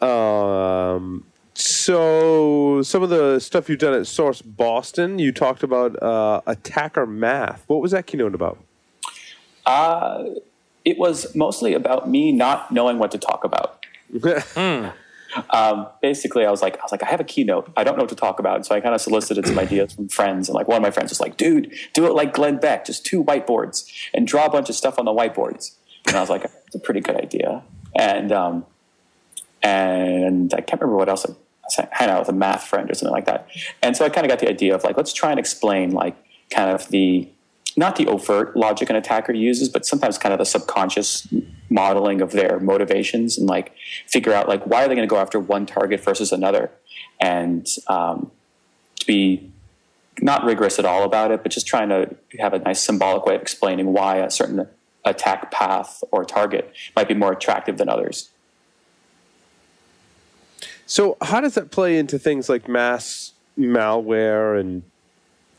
[0.00, 1.24] Um,
[1.54, 7.04] so some of the stuff you've done at Source Boston, you talked about uh, attacker
[7.04, 7.64] math.
[7.66, 8.58] What was that keynote about?
[9.66, 10.24] Uh,
[10.84, 13.77] it was mostly about me not knowing what to talk about.
[15.50, 17.70] Um, basically, I was like, I was like, I have a keynote.
[17.76, 20.08] I don't know what to talk about, so I kind of solicited some ideas from
[20.08, 20.48] friends.
[20.48, 23.04] And like one of my friends was like, "Dude, do it like Glenn Beck, just
[23.04, 26.44] two whiteboards and draw a bunch of stuff on the whiteboards." And I was like,
[26.66, 27.62] "It's a pretty good idea."
[27.94, 28.66] And um,
[29.62, 31.26] and I can't remember what else.
[31.26, 33.48] I, I hang out with a math friend or something like that.
[33.82, 36.16] And so I kind of got the idea of like, let's try and explain like
[36.50, 37.28] kind of the
[37.78, 41.28] not the overt logic an attacker uses, but sometimes kind of the subconscious
[41.70, 43.72] modeling of their motivations and like
[44.06, 46.70] figure out like why are they going to go after one target versus another,
[47.20, 48.32] and um,
[48.96, 49.50] to be
[50.20, 53.36] not rigorous at all about it, but just trying to have a nice symbolic way
[53.36, 54.66] of explaining why a certain
[55.04, 58.30] attack path or target might be more attractive than others.
[60.86, 64.82] So how does that play into things like mass malware and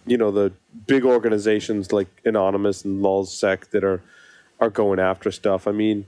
[0.05, 0.51] you know the
[0.87, 4.01] big organizations like Anonymous and LulzSec that are
[4.59, 5.67] are going after stuff?
[5.67, 6.05] I mean,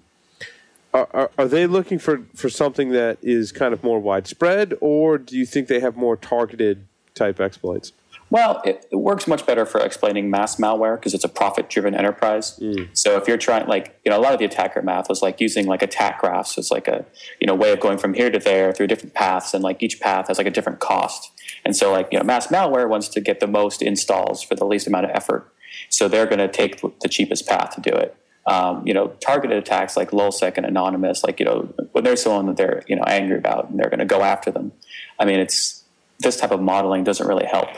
[0.93, 5.17] are, are, are they looking for, for something that is kind of more widespread, or
[5.17, 6.85] do you think they have more targeted
[7.15, 7.93] type exploits?
[8.29, 12.57] Well, it, it works much better for explaining mass malware because it's a profit-driven enterprise.
[12.59, 12.87] Mm.
[12.93, 15.41] So if you're trying, like, you know, a lot of the attacker math was like
[15.41, 16.57] using like attack graphs.
[16.57, 17.05] It's like a,
[17.41, 19.99] you know, way of going from here to there through different paths, and like each
[19.99, 21.31] path has like a different cost.
[21.65, 24.65] And so, like, you know, mass malware wants to get the most installs for the
[24.65, 25.51] least amount of effort.
[25.89, 28.15] So they're going to take the cheapest path to do it.
[28.47, 32.47] Um, you know, targeted attacks like LulzSec and Anonymous, like, you know, when there's someone
[32.47, 34.71] that they're, you know, angry about and they're going to go after them.
[35.19, 35.83] I mean, it's
[36.19, 37.69] this type of modeling doesn't really help.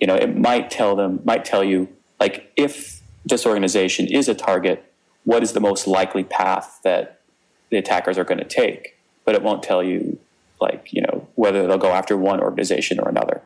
[0.00, 1.88] You know, it might tell them, might tell you,
[2.20, 4.92] like, if this organization is a target,
[5.24, 7.20] what is the most likely path that
[7.70, 8.96] the attackers are going to take?
[9.24, 10.18] But it won't tell you,
[10.68, 13.42] like, you know, whether they'll go after one organization or another.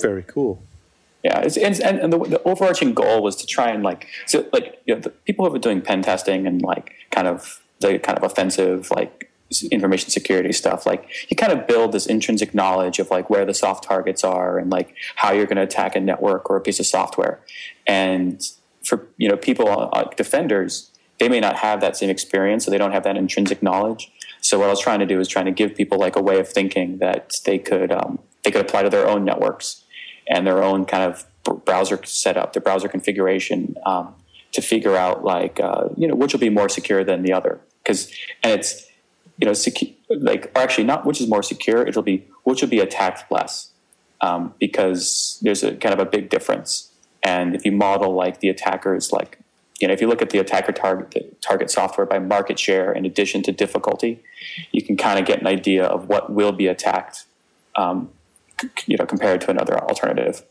[0.00, 0.62] Very cool.
[1.24, 4.46] Yeah, it's, and, and and the, the overarching goal was to try and like so
[4.52, 7.62] like you know the people who have been doing pen testing and like kind of
[7.80, 9.30] the kind of offensive like
[9.70, 13.54] information security stuff like you kind of build this intrinsic knowledge of like where the
[13.54, 16.80] soft targets are and like how you're going to attack a network or a piece
[16.80, 17.40] of software
[17.86, 18.40] and
[18.84, 20.90] for you know people uh, like defenders
[21.20, 24.10] they may not have that same experience so they don't have that intrinsic knowledge
[24.44, 26.38] so what I was trying to do is trying to give people like a way
[26.38, 29.84] of thinking that they could um, they could apply to their own networks
[30.28, 31.24] and their own kind of
[31.64, 34.14] browser setup, their browser configuration, um,
[34.52, 37.58] to figure out like uh, you know which will be more secure than the other.
[37.82, 38.86] Because and it's
[39.38, 41.86] you know secu- like, or actually not which is more secure.
[41.86, 43.72] It'll be which will be attacked less,
[44.20, 46.92] um, because there's a kind of a big difference.
[47.22, 49.38] And if you model like the attackers, like
[49.80, 53.04] you know, if you look at the attacker target target software by market share in
[53.04, 54.22] addition to difficulty,
[54.72, 57.24] you can kind of get an idea of what will be attacked.
[57.76, 58.10] Um,
[58.60, 60.44] c- you know, compared to another alternative.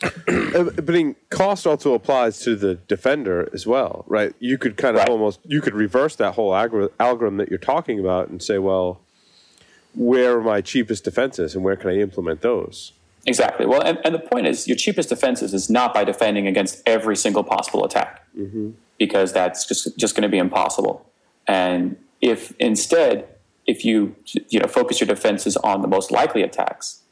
[0.00, 4.32] Uh, but in cost also applies to the defender as well, right?
[4.38, 5.08] You could kind of Right.
[5.08, 9.00] almost you could reverse that whole algor- algorithm that you're talking about and say, well,
[9.94, 12.92] where are my cheapest defenses and where can I implement those?
[13.28, 13.66] Exactly.
[13.66, 17.14] Well, and, and the point is, your cheapest defenses is not by defending against every
[17.14, 18.26] single possible attack,
[18.96, 21.06] because that's just just going to be impossible.
[21.46, 23.28] And if instead,
[23.66, 24.16] if you
[24.48, 27.02] you know focus your defenses on the most likely attacks,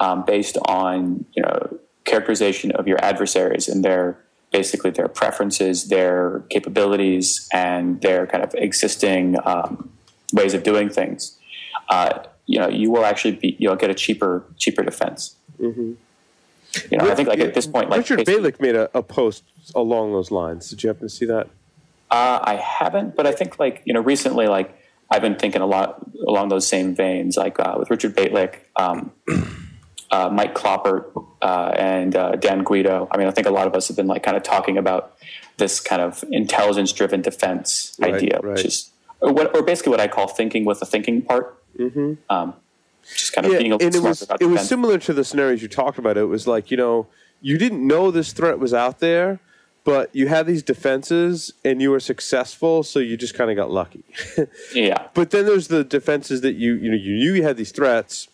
[0.00, 4.18] um, based on you know characterization of your adversaries and their
[4.50, 9.90] basically their preferences, their capabilities, and their kind of existing um,
[10.32, 11.38] ways of doing things,
[11.90, 15.36] uh, you know, you will actually be you'll get a cheaper cheaper defense.
[16.90, 19.44] You know, I think like at this point, like Richard Bejtlich made a, a post
[19.74, 20.68] along those lines.
[20.68, 21.48] Did you happen to see that?
[22.10, 24.76] Uh, I haven't, but I think like you know recently, like
[25.10, 29.12] I've been thinking a lot along those same veins, like uh, with Richard Bejtlich, um,
[30.10, 31.10] uh, Mike Cloppert,
[31.42, 33.08] uh, and uh, Dan Guido.
[33.10, 35.16] I mean, I think a lot of us have been like kind of talking about
[35.56, 38.56] this kind of intelligence-driven defense Right, idea, right.
[38.56, 38.90] which is
[39.20, 41.56] or, what, or basically what I call thinking with the thinking part.
[41.78, 42.14] Mm-hmm.
[42.30, 42.54] Um,
[43.02, 45.62] just kind of being a and little it was it was similar to the scenarios
[45.62, 46.16] you talked about.
[46.16, 47.06] It was like you know
[47.40, 49.40] you didn't know this threat was out there,
[49.84, 53.70] but you had these defenses and you were successful, so you just kind of got
[53.70, 54.04] lucky.
[54.74, 55.08] yeah.
[55.14, 58.28] But then there's the defenses that you you know you knew you had these threats,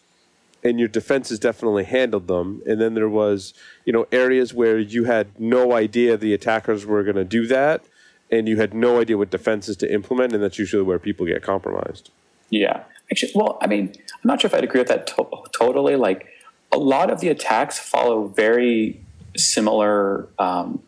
[0.65, 2.63] and your defenses definitely handled them.
[2.67, 3.53] And then there was
[3.85, 7.85] you know areas where you had no idea the attackers were going to do that,
[8.31, 11.43] and you had no idea what defenses to implement, and that's usually where people get
[11.43, 12.11] compromised.
[12.49, 12.85] Yeah.
[13.11, 15.97] Actually, well, I mean, I'm not sure if I'd agree with that to- totally.
[15.97, 16.27] Like,
[16.73, 19.01] a lot of the attacks follow very
[19.37, 20.83] similar, um,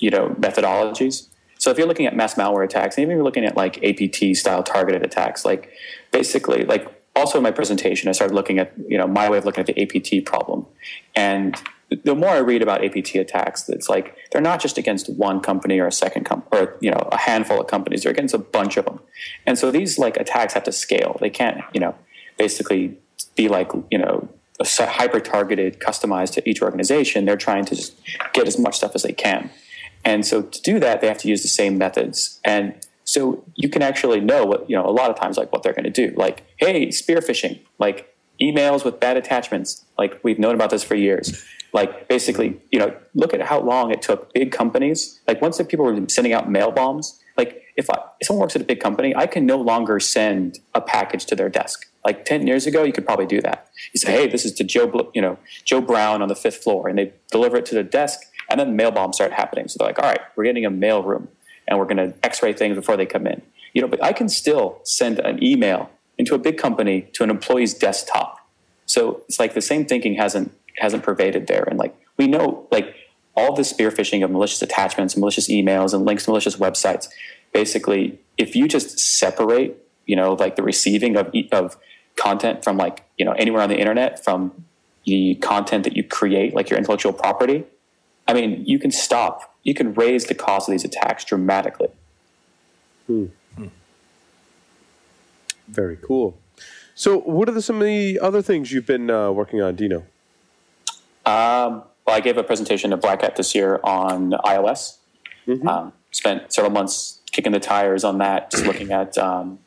[0.00, 1.28] you know, methodologies.
[1.58, 3.82] So if you're looking at mass malware attacks, and even if you're looking at like
[3.84, 5.70] APT style targeted attacks, like
[6.10, 9.44] basically, like also in my presentation, I started looking at, you know, my way of
[9.44, 10.66] looking at the APT problem.
[11.14, 11.54] And
[12.04, 15.78] the more I read about APT attacks, it's like they're not just against one company
[15.78, 18.02] or a second com- or you know a handful of companies.
[18.02, 19.00] They're against a bunch of them,
[19.46, 21.16] and so these like attacks have to scale.
[21.20, 21.94] They can't you know
[22.38, 22.96] basically
[23.36, 24.28] be like you know
[24.60, 27.24] hyper targeted, customized to each organization.
[27.24, 27.94] They're trying to just
[28.32, 29.50] get as much stuff as they can,
[30.04, 32.40] and so to do that, they have to use the same methods.
[32.44, 32.74] And
[33.04, 35.74] so you can actually know what you know a lot of times like what they're
[35.74, 36.14] going to do.
[36.16, 39.84] Like hey, spear phishing, like emails with bad attachments.
[39.98, 41.44] Like we've known about this for years.
[41.72, 45.20] Like basically, you know, look at how long it took big companies.
[45.26, 48.56] Like once the people were sending out mail bombs, like if, I, if someone works
[48.56, 51.86] at a big company, I can no longer send a package to their desk.
[52.04, 53.68] Like ten years ago, you could probably do that.
[53.94, 56.88] You say, "Hey, this is to Joe, you know, Joe Brown on the fifth floor,"
[56.88, 58.20] and they deliver it to the desk,
[58.50, 59.68] and then mail bombs start happening.
[59.68, 61.28] So they're like, "All right, we're getting a mail room,
[61.68, 63.40] and we're going to X-ray things before they come in."
[63.72, 67.30] You know, but I can still send an email into a big company to an
[67.30, 68.38] employee's desktop.
[68.84, 72.94] So it's like the same thinking hasn't hasn't pervaded there, and like we know, like
[73.34, 77.08] all the spear phishing of malicious attachments, malicious emails, and links to malicious websites.
[77.52, 81.76] Basically, if you just separate, you know, like the receiving of of
[82.16, 84.64] content from like you know anywhere on the internet from
[85.04, 87.64] the content that you create, like your intellectual property.
[88.28, 89.56] I mean, you can stop.
[89.64, 91.88] You can raise the cost of these attacks dramatically.
[95.68, 96.38] Very cool.
[96.94, 100.04] So, what are the, some of the other things you've been uh, working on, Dino?
[101.24, 104.98] Um, well, I gave a presentation to Black Hat this year on iOS.
[105.68, 109.58] Um, spent several months kicking the tires on that, just looking at um,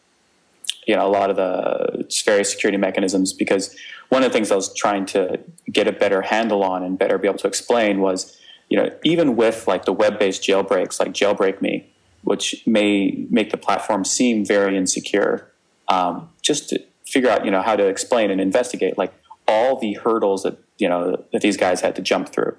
[0.85, 3.33] you know a lot of the various security mechanisms.
[3.33, 3.75] Because
[4.09, 5.39] one of the things I was trying to
[5.71, 8.37] get a better handle on and better be able to explain was,
[8.69, 11.89] you know, even with like the web-based jailbreaks, like Jailbreak Me,
[12.23, 15.51] which may make the platform seem very insecure,
[15.87, 19.13] um, just to figure out you know how to explain and investigate like
[19.47, 22.55] all the hurdles that you know that these guys had to jump through,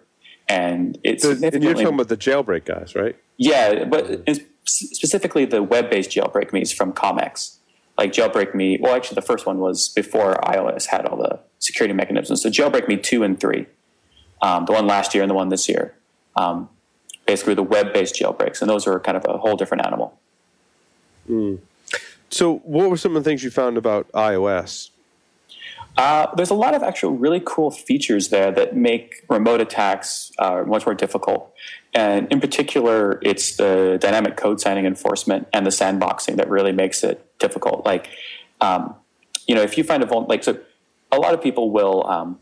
[0.49, 3.17] and it's The, and you're talking about the jailbreak guys, right?
[3.37, 4.29] yeah, but
[4.65, 7.57] specifically the web-based jailbreak me's from Comex,
[7.99, 8.79] like jailbreak me.
[8.81, 12.43] Well, actually, the first one was before iOS had all the security mechanisms.
[12.43, 13.67] So jailbreak me two and three,
[14.43, 15.95] um, the one last year and the one this year,
[16.37, 16.69] um,
[17.27, 20.19] basically the web-based jailbreaks, and those are kind of a whole different animal.
[22.31, 24.91] So, what were some of the things you found about iOS?
[25.97, 30.63] Uh, there's a lot of actual really cool features there that make remote attacks uh,
[30.67, 31.53] much more difficult.
[31.95, 37.03] And in particular, it's the dynamic code signing enforcement and the sandboxing that really makes
[37.03, 37.87] it difficult.
[37.87, 38.11] Like,
[38.61, 38.95] um,
[39.47, 40.59] you know, if you find a vul- like so,
[41.11, 42.39] a lot of people will, um,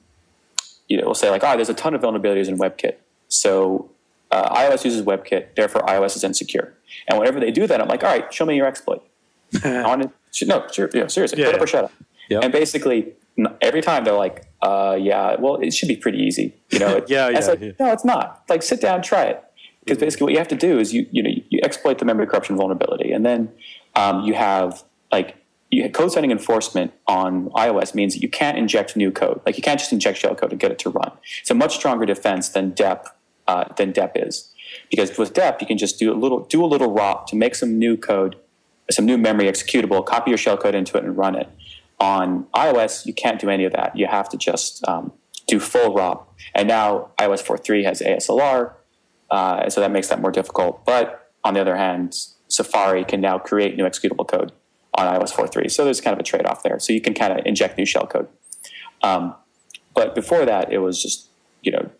[0.88, 2.96] you know, will say like, oh, there's a ton of vulnerabilities in WebKit.
[3.28, 3.90] So
[4.32, 6.74] uh, iOS uses WebKit, therefore iOS is insecure.
[7.08, 9.02] And whenever they do that, I'm like, all right, show me your exploit.
[9.64, 11.92] I want to, no, sure, you know, seriously, Yeah, put up or shut up.
[12.30, 12.42] Yep.
[12.44, 13.12] And basically,
[13.60, 16.54] every time they're like, uh, yeah, well, it should be pretty easy.
[16.70, 17.72] You know, it- Yeah, and it's like, yeah.
[17.78, 18.44] no, it's not.
[18.48, 19.42] Like, sit down, try it.
[19.84, 22.26] Because basically, what you have to do is you you know you exploit the memory
[22.26, 23.50] corruption vulnerability, and then
[23.94, 25.36] um, you have like
[25.70, 29.42] you code signing enforcement on iOS means that you can't inject new code.
[29.44, 31.12] Like you can't just inject shellcode and get it to run.
[31.42, 33.08] It's a much stronger defense than DEP
[33.46, 34.50] uh, than DEP is,
[34.90, 37.54] because with DEP you can just do a little do a little ROP to make
[37.54, 38.36] some new code,
[38.90, 41.50] some new memory executable, copy your shellcode into it, and run it.
[42.00, 43.96] On iOS, you can't do any of that.
[43.96, 45.12] You have to just um,
[45.46, 46.26] do full ROP.
[46.54, 48.74] And now iOS 4.3 has ASLR,
[49.30, 50.84] uh, so that makes that more difficult.
[50.84, 52.14] But on the other hand,
[52.48, 54.52] Safari can now create new executable code
[54.94, 55.70] on iOS 4.3.
[55.70, 56.78] So there's kind of a trade off there.
[56.78, 58.28] So you can kind of inject new shellcode.
[59.02, 59.34] Um,
[59.94, 61.28] but before that, it was just,
[61.62, 61.90] you know,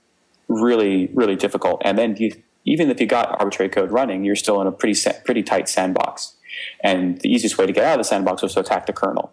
[0.49, 1.83] really, really difficult.
[1.85, 2.33] And then you,
[2.65, 6.37] even if you got arbitrary code running, you're still in a pretty, pretty tight sandbox.
[6.83, 9.33] And the easiest way to get out of the sandbox was to attack the kernel.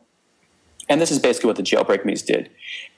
[0.92, 2.50] And this is basically what the jailbreak me's did.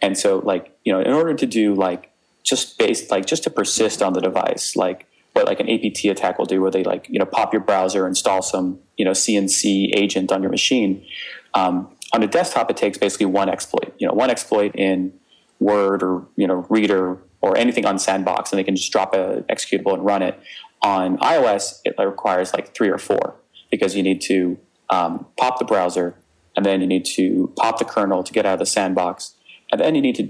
[0.01, 3.51] And so, like, you know, in order to do like just based like just to
[3.51, 7.07] persist on the device, like what like an APT attack will do, where they like
[7.07, 11.05] you know pop your browser, install some you know CNC agent on your machine.
[11.53, 13.93] Um, on a desktop, it takes basically one exploit.
[13.99, 15.13] You know, one exploit in
[15.59, 19.45] Word or you know Reader or anything on Sandbox, and they can just drop a
[19.51, 20.39] executable and run it.
[20.81, 23.35] On iOS, it requires like three or four
[23.69, 24.57] because you need to
[24.89, 26.17] um, pop the browser,
[26.56, 29.36] and then you need to pop the kernel to get out of the sandbox,
[29.72, 30.30] and then you need to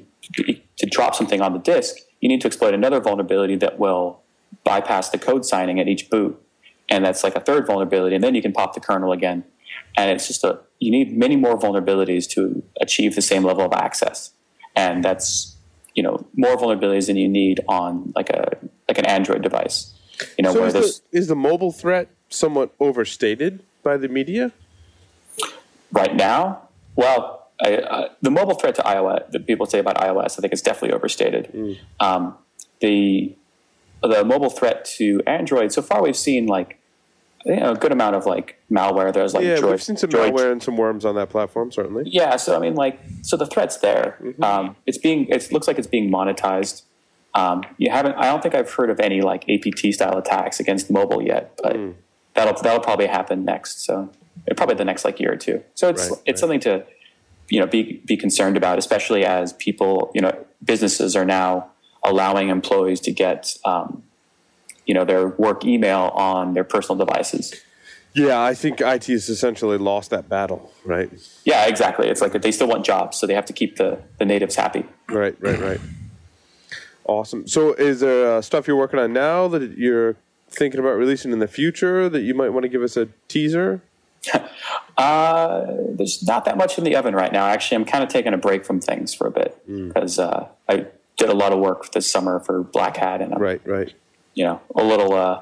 [0.78, 1.98] to drop something on the disk.
[2.22, 4.22] You need to exploit another vulnerability that will
[4.64, 6.42] bypass the code signing at each boot,
[6.90, 8.16] and that's like a third vulnerability.
[8.16, 9.44] And then you can pop the kernel again,
[9.98, 13.74] and it's just a you need many more vulnerabilities to achieve the same level of
[13.74, 14.32] access,
[14.76, 15.56] and that's
[15.96, 18.58] you know more vulnerabilities than you need on like a
[18.88, 19.94] like an Android device.
[20.38, 24.08] You know So where is there's the, is the mobile threat somewhat overstated by the
[24.08, 24.52] media?
[25.94, 26.68] Right now.
[26.96, 30.52] Well, I, uh, the mobile threat to iOS that people say about iOS, I think
[30.54, 31.78] is definitely overstated.
[32.00, 32.36] Um,
[32.82, 33.36] the
[34.02, 36.78] the mobile threat to Android, so far we've seen like
[37.46, 39.14] you know, a good amount of like malware.
[39.14, 41.72] There's like yeah, Droid- we've seen some Droid- malware and some worms on that platform,
[41.72, 42.04] certainly.
[42.08, 44.18] Yeah, so I mean, like, so the threat's there.
[44.22, 44.44] Mm-hmm.
[44.44, 45.28] Um, it's being.
[45.30, 46.82] It looks like it's being monetized.
[47.34, 48.16] Um, you haven't.
[48.16, 51.76] I don't think I've heard of any like APT style attacks against mobile yet, but
[51.76, 51.94] Mm.
[52.34, 53.86] that'll that'll probably happen next.
[53.86, 54.10] So
[54.56, 55.64] probably the next like year or two.
[55.76, 56.40] So it's Right, it's right.
[56.40, 56.86] something to
[57.50, 61.70] you know be be concerned about, especially as people you know businesses are now
[62.04, 64.04] allowing employees to get um,
[64.86, 67.54] you know their work email on their personal devices.
[68.16, 71.10] Yeah, I think IT has essentially lost that battle, right?
[71.46, 72.10] Yeah, exactly.
[72.10, 74.86] It's like they still want jobs, so they have to keep the the natives happy.
[75.10, 75.80] Right, right, right.
[77.06, 77.48] Awesome.
[77.48, 80.16] So, is there uh, stuff you're working on now that you're
[80.50, 83.82] thinking about releasing in the future that you might want to give us a teaser?
[84.96, 87.48] Uh, there's not that much in the oven right now.
[87.48, 90.86] Actually, I'm kind of taking a break from things for a bit because uh, I
[91.18, 93.92] did a lot of work this summer for Black Hat, and I'm Right, right.
[94.36, 95.42] you know a little uh,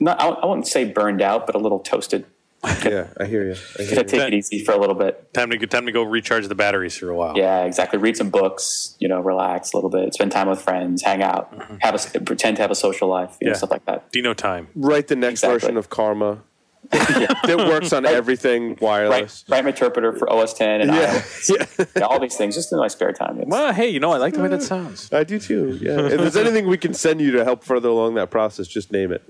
[0.00, 2.26] not I, I wouldn't say burned out, but a little toasted.
[2.84, 3.54] Yeah, I hear you.
[3.78, 4.04] I hear you.
[4.04, 5.32] take it easy for a little bit.
[5.34, 7.36] Time to go, time to go recharge the batteries for a while.
[7.36, 7.98] Yeah, exactly.
[8.00, 8.96] Read some books.
[8.98, 10.14] You know, relax a little bit.
[10.14, 11.02] Spend time with friends.
[11.02, 11.52] Hang out.
[11.80, 13.36] Have a pretend to have a social life.
[13.40, 13.56] You know, Yeah.
[13.58, 14.10] stuff like that.
[14.12, 14.68] Dino time.
[14.74, 15.58] Write the next Exactly.
[15.60, 16.42] version of Karma
[16.90, 19.44] that works on everything wireless.
[19.48, 21.50] write my interpreter for OS 10 and Yeah, iOS.
[21.78, 23.36] yeah, Yeah, all these things just in my spare time.
[23.38, 25.12] It's- Well, hey, you know, I like the way that sounds.
[25.12, 25.78] I do too.
[25.80, 26.00] Yeah.
[26.06, 29.12] If there's anything we can send you to help further along that process, just name
[29.12, 29.22] it.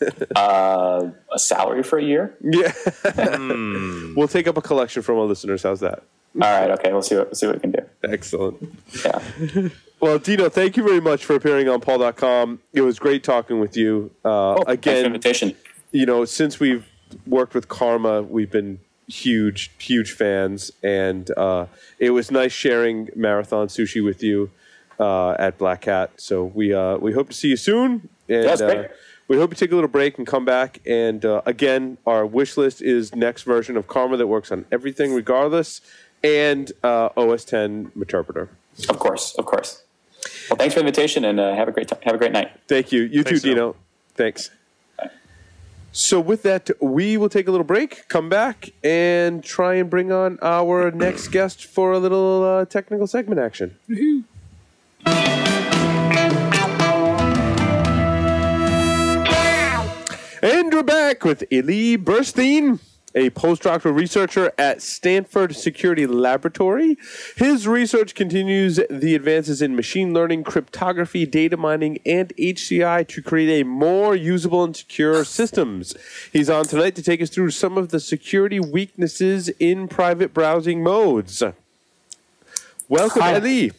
[0.36, 2.36] uh, a salary for a year.
[2.42, 2.72] yeah.
[4.16, 5.62] We'll take up a collection from our listeners.
[5.62, 6.02] How's that?
[6.40, 7.82] All right, okay, we'll see what we'll see what we can do.
[8.04, 8.56] Excellent.
[9.04, 9.68] Yeah.
[10.00, 12.58] Well, Dino, thank you very much for appearing on PaulDotCom.
[12.72, 14.12] It was great talking with you.
[14.24, 15.56] Uh, Oh, Thanks for the again, invitation.
[15.90, 16.86] you know, since we've
[17.26, 21.66] worked with Karma, we've been huge, huge fans, and uh,
[21.98, 24.50] it was nice sharing marathon sushi with you
[24.98, 26.10] uh, at Black Hat.
[26.16, 28.78] So we uh, we hope to see you soon, and That's great.
[28.78, 28.88] uh,
[29.28, 30.80] we hope you take a little break and come back.
[30.86, 35.14] And uh, again, our wish list is next version of Karma that works on everything,
[35.14, 35.80] regardless,
[36.22, 38.48] and uh, OS 10 interpreter.
[38.88, 39.82] Of course, of course.
[40.48, 42.50] Well, thanks for the invitation, and uh, have a great t- have a great night.
[42.68, 43.02] Thank you.
[43.02, 43.76] You Thanks, too, Dino.
[44.14, 44.50] Thanks.
[45.92, 50.12] So with that, we will take a little break, come back, and try and bring
[50.12, 53.76] on our next guest for a little uh, technical segment action.
[60.42, 62.78] And we're back with Elie Bursztein
[63.14, 66.96] a postdoctoral researcher at Stanford Security Laboratory.
[67.36, 73.60] His research continues the advances in machine learning, cryptography, data mining, and HCI to create
[73.60, 75.94] a more usable and secure systems.
[76.32, 80.82] He's on tonight to take us through some of the security weaknesses in private browsing
[80.82, 81.42] modes.
[82.88, 83.34] Welcome, Hi.
[83.34, 83.72] Elie.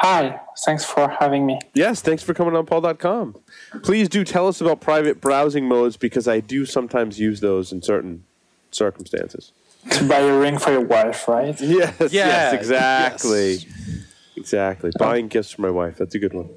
[0.00, 1.58] Hi, thanks for having me.
[1.74, 3.34] Yes, thanks for coming on PaulDotCom.
[3.82, 7.82] Please do tell us about private browsing modes because I do sometimes use those in
[7.82, 8.22] certain
[8.70, 9.52] circumstances.
[9.90, 11.58] To buy a ring for your wife, right?
[11.60, 13.58] Yes, yes, Yeah, exactly.
[14.36, 14.90] Exactly.
[14.98, 15.96] Buying gifts for my wife.
[15.98, 16.50] That's a good one.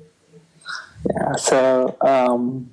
[1.10, 1.36] Yeah.
[1.36, 2.72] So um,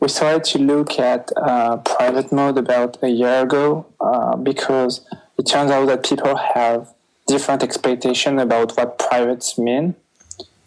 [0.00, 5.06] we started to look at uh, private mode about a year ago uh, because
[5.38, 6.92] it turns out that people have
[7.26, 9.94] different expectation about what privates mean.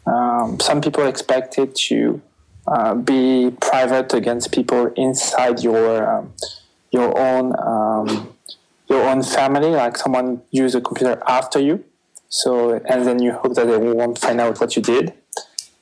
[0.05, 2.21] Um, some people expect it to
[2.67, 6.33] uh, be private against people inside your um,
[6.95, 8.09] your own um,
[8.87, 11.83] your own family, like someone use a computer after you.
[12.29, 15.13] So and then you hope that they won't find out what you did.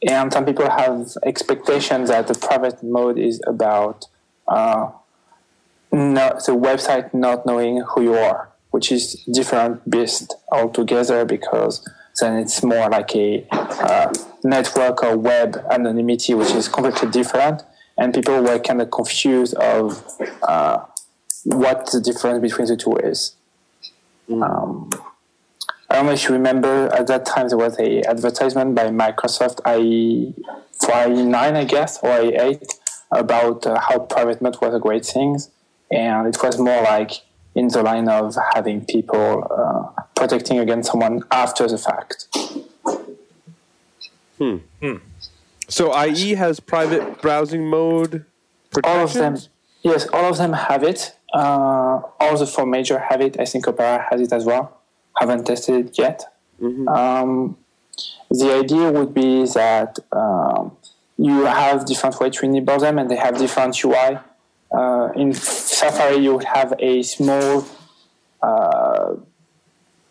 [0.08, 4.06] And some people have expectations that the private mode is about
[4.48, 4.92] uh,
[5.92, 11.88] not, the website not knowing who you are, which is different beast altogether because
[12.20, 17.64] then it's more like a uh, network or web anonymity, which is completely different.
[17.98, 20.04] And people were kind of confused of
[20.42, 20.80] uh,
[21.44, 23.36] what the difference between the two is.
[24.30, 24.90] Um,
[25.90, 29.60] I don't know if you remember at that time there was a advertisement by Microsoft
[29.80, 30.34] IE
[30.80, 32.66] for IE9, I guess, or IE8
[33.12, 35.38] about uh, how private mode was a great thing,
[35.92, 37.12] and it was more like
[37.56, 42.28] in the line of having people uh, protecting against someone after the fact.
[44.40, 44.96] Hmm.
[45.68, 48.26] So IE has private browsing mode
[48.84, 49.38] All of them,
[49.84, 51.16] yes, all of them have it.
[51.34, 53.40] Uh, all the four major have it.
[53.40, 54.80] I think Opera has it as well.
[55.18, 56.24] Haven't tested it yet.
[56.88, 57.58] Um,
[58.30, 60.76] the idea would be that um,
[61.18, 64.20] you have different ways to enable them, and they have different UI.
[64.72, 67.66] Uh, in Safari, you would have a small,
[68.42, 69.14] uh,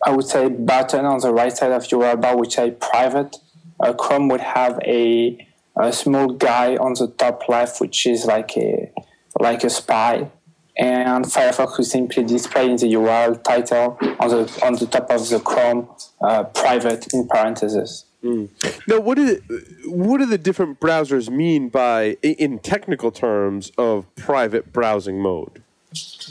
[0.05, 3.37] I would say, button on the right side of your bar which say private.
[3.79, 5.45] Uh, Chrome would have a,
[5.75, 8.91] a small guy on the top left, which is like a
[9.39, 10.29] like a spy,
[10.77, 15.29] and Firefox will simply display in the URL title on the on the top of
[15.29, 15.87] the Chrome
[16.21, 18.05] uh, private in parentheses.
[18.23, 19.41] Now, what, is,
[19.85, 25.61] what do the different browsers mean by, in technical terms, of private browsing mode?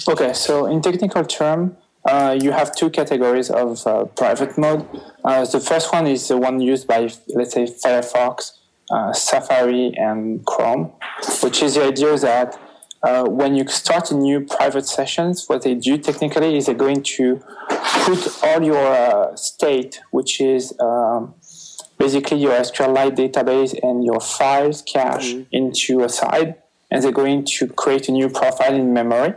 [0.09, 1.77] Okay, so in technical term,
[2.07, 4.87] uh, you have two categories of uh, private mode.
[5.23, 8.59] Uh, the first one is the one used by, let's say, Firefox,
[8.91, 10.91] uh, Safari, and Chrome,
[11.43, 12.59] which is the idea that
[13.03, 17.03] uh, when you start a new private sessions, what they do technically is they're going
[17.03, 17.43] to
[18.05, 21.35] put all your uh, state, which is um,
[21.99, 26.55] basically your SQLite database and your files cache into a side,
[26.91, 29.35] and they're going to create a new profile in memory.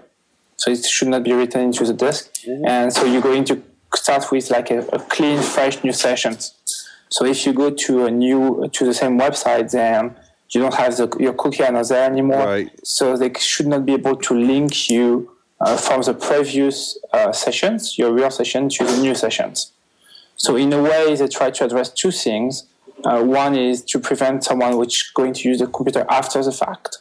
[0.57, 2.31] So it should not be written into the disk.
[2.65, 3.61] And so you're going to
[3.93, 6.53] start with like a, a clean, fresh new sessions.
[7.09, 10.15] So if you go to a new to the same website, then
[10.55, 12.45] you don't have the, your cookie there anymore.
[12.45, 12.87] Right.
[12.87, 17.97] So they should not be able to link you uh, from the previous uh, sessions,
[17.97, 19.73] your real session, to the new sessions.
[20.37, 22.65] So in a way, they try to address two things.
[23.03, 26.51] Uh, one is to prevent someone which is going to use the computer after the
[26.51, 26.99] fact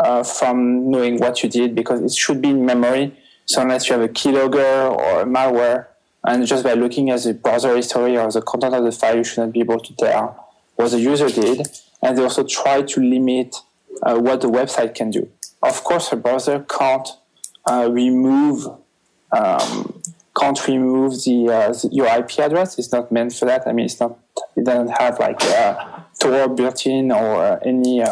[0.00, 3.16] uh, from knowing what you did because it should be in memory.
[3.46, 5.86] So unless you have a keylogger or a malware,
[6.24, 9.24] and just by looking at the browser history or the content of the file, you
[9.24, 11.66] should not be able to tell what the user did.
[12.02, 13.56] And they also try to limit
[14.02, 15.28] uh, what the website can do.
[15.62, 17.08] Of course, a browser can't
[17.70, 18.66] uh, remove
[19.30, 20.02] um,
[20.38, 22.78] can't remove the, uh, the your IP address.
[22.78, 23.66] It's not meant for that.
[23.66, 24.18] I mean, it's not.
[24.56, 28.02] It doesn't have like uh, Tor built-in or uh, any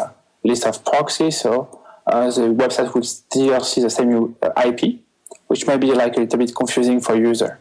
[0.43, 1.41] list of proxies.
[1.41, 5.01] So the website will still see the same IP,
[5.47, 7.59] which might be like a little bit confusing for user.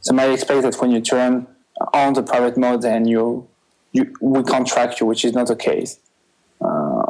[0.00, 1.46] So might expect that when you turn
[1.92, 3.48] on the private mode, then you
[3.92, 5.98] you we can't track you, which is not the case.
[6.60, 7.02] Uh,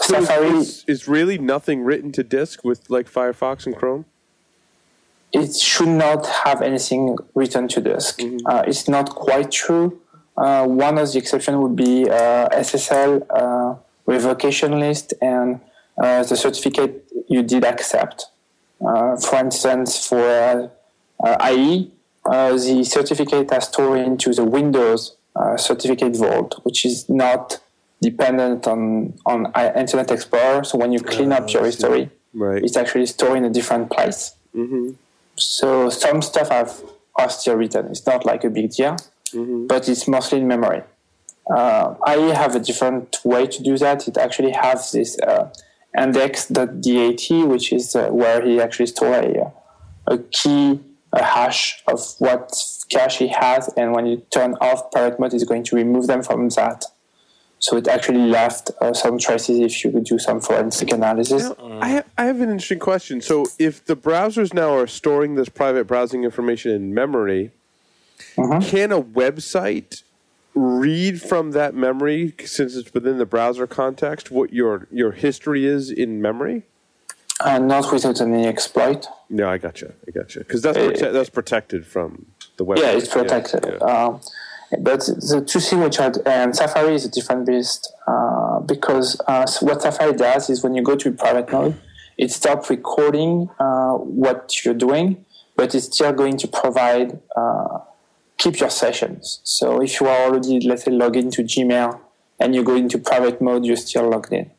[0.00, 0.48] So is- Safari.
[0.58, 4.04] is, is really nothing written to disk with like Firefox and Chrome?
[5.30, 8.22] it should not have anything written to disk.
[8.46, 10.00] Uh, it's not quite true.
[10.38, 13.74] Uh, one of the exceptions would be uh, SSL uh,
[14.06, 15.60] revocation list and
[16.02, 18.26] uh, the certificate you did accept.
[18.80, 20.68] Uh, for instance, for uh,
[21.26, 21.90] uh, IE,
[22.24, 27.60] uh, the certificate are stored into the Windows uh, certificate vault, which is not
[28.02, 29.38] dependent on on
[29.76, 30.64] Internet Explorer.
[30.64, 32.62] So when you clean up your history, Right.
[32.62, 34.20] it's actually stored in a different place.
[35.36, 36.74] So some stuff I've
[37.16, 37.86] are still written.
[37.92, 38.96] It's not like a big deal,
[39.68, 40.82] but it's mostly in memory.
[41.56, 44.06] Uh, I have a different way to do that.
[44.06, 45.48] It actually has this uh,
[45.96, 49.52] index.dat, which is uh, where he actually store a,
[50.06, 50.80] a key,
[51.12, 52.52] a hash of what
[52.90, 56.22] cache he has, and when you turn off private mode, it's going to remove them
[56.22, 56.84] from that.
[57.60, 61.50] So it actually left uh, some traces if you could do some forensic analysis.
[61.60, 63.20] I, I have an interesting question.
[63.20, 67.50] So, if the browsers now are storing this private browsing information in memory,
[68.36, 70.04] can a website
[70.54, 75.90] read from that memory, since it's within the browser context, what your your history is
[75.90, 76.64] in memory?
[77.44, 79.06] And not without any exploit.
[79.30, 79.92] No, I gotcha.
[80.06, 80.40] I gotcha.
[80.40, 82.26] Because that's prote- that's protected from
[82.56, 82.78] the web.
[82.78, 83.64] Yeah, it's protected.
[83.64, 84.20] Yeah, Um,
[84.80, 89.46] but the two things which are and Safari is a different beast uh, because uh,
[89.60, 91.76] what Safari does is when you go to private mode,
[92.16, 95.24] it stops recording uh, what you're doing,
[95.56, 97.78] but it's still going to provide uh,
[98.36, 99.40] keep your sessions.
[99.44, 101.98] So if you are already let's say logged into Gmail
[102.40, 104.50] and you go into private mode, you're still logged in.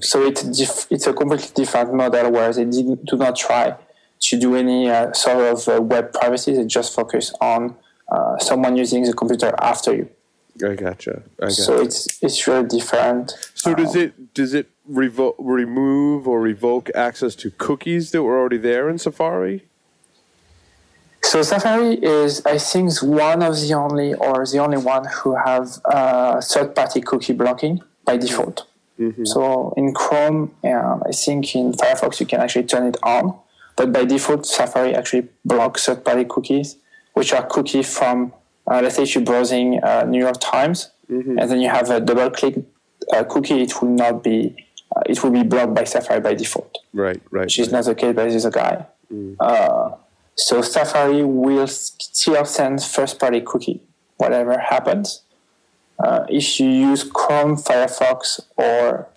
[0.00, 3.76] So it's diff- it's a completely different model where they did, do not try
[4.20, 6.54] to do any uh, sort of uh, web privacy.
[6.54, 7.74] They just focus on
[8.08, 10.08] uh, someone using the computer after you.
[10.64, 11.22] I gotcha.
[11.40, 11.52] I gotcha.
[11.54, 13.32] So it's it's really different.
[13.54, 18.58] So does it does it revo- remove or revoke access to cookies that were already
[18.58, 19.66] there in Safari?
[21.24, 25.80] So Safari is, I think, one of the only or the only one who have
[25.84, 28.66] uh, third-party cookie blocking by default.
[29.24, 33.36] So in Chrome, um, I think in Firefox you can actually turn it on,
[33.76, 36.76] but by default Safari actually blocks third-party cookies,
[37.14, 38.32] which are cookies from,
[38.70, 42.00] uh, let's say, if you're browsing uh, New York Times, and then you have a
[42.00, 42.64] DoubleClick
[43.12, 44.54] uh, cookie, it will not be,
[44.94, 47.44] uh, it will be blocked by Safari by default Right, right.
[47.44, 47.78] which is right.
[47.78, 48.86] not the case, but this is a guy.
[49.40, 49.90] Uh,
[50.36, 53.82] so Safari will still send first-party cookie,
[54.16, 55.22] whatever happens.
[55.98, 59.08] Uh, if you use Chrome, Firefox, or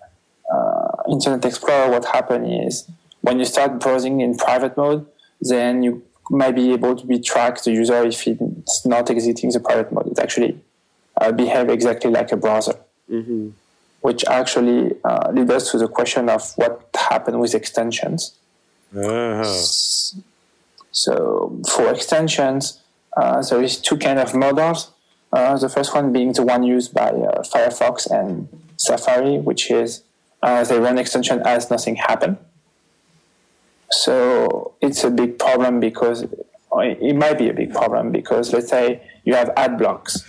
[0.52, 5.06] uh, Internet Explorer, what happens is when you start browsing in private mode,
[5.40, 9.60] then you might be able to be track the user if it's not exiting the
[9.60, 10.06] private mode.
[10.08, 10.60] It actually
[11.20, 12.74] uh, behave exactly like a browser,
[14.00, 18.36] which actually uh, leads us to the question of what happened with extensions.
[18.96, 19.42] Ah.
[20.92, 22.80] So for extensions,
[23.16, 24.90] uh, there is two kind of models.
[25.36, 30.02] Uh, the first one being the one used by uh, Firefox and Safari, which is
[30.42, 32.38] uh, they run extension as nothing happened.
[33.90, 39.02] So it's a big problem because it might be a big problem because let's say
[39.24, 40.24] you have ad blocks.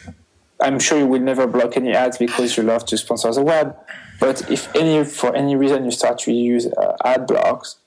[0.59, 3.77] I'm sure you will never block any ads because you love to sponsor the web.
[4.19, 7.77] But if any for any reason you start to use uh, ad blocks,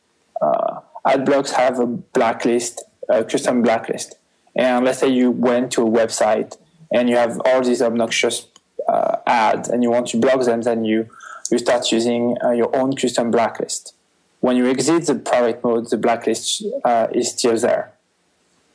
[0.40, 4.14] uh, ad blocks have a blacklist, a custom blacklist.
[4.56, 6.56] And let's say you went to a website
[6.92, 8.46] and you have all these obnoxious
[8.88, 11.08] uh, ads and you want to block them, then you,
[11.50, 13.94] you start using uh, your own custom blacklist.
[14.40, 17.92] When you exit the private mode, the blacklist uh, is still there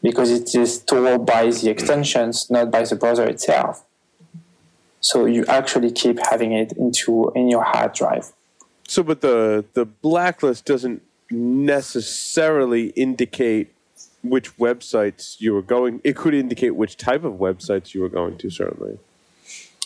[0.01, 3.83] because it is stored by the extensions, not by the browser itself.
[4.99, 8.31] So you actually keep having it into in your hard drive.
[8.87, 11.01] So, but the the blacklist doesn't
[11.31, 13.74] necessarily indicate
[14.29, 16.01] which websites you were going.
[16.03, 18.49] It could indicate which type of websites you were going to.
[18.49, 18.97] Certainly.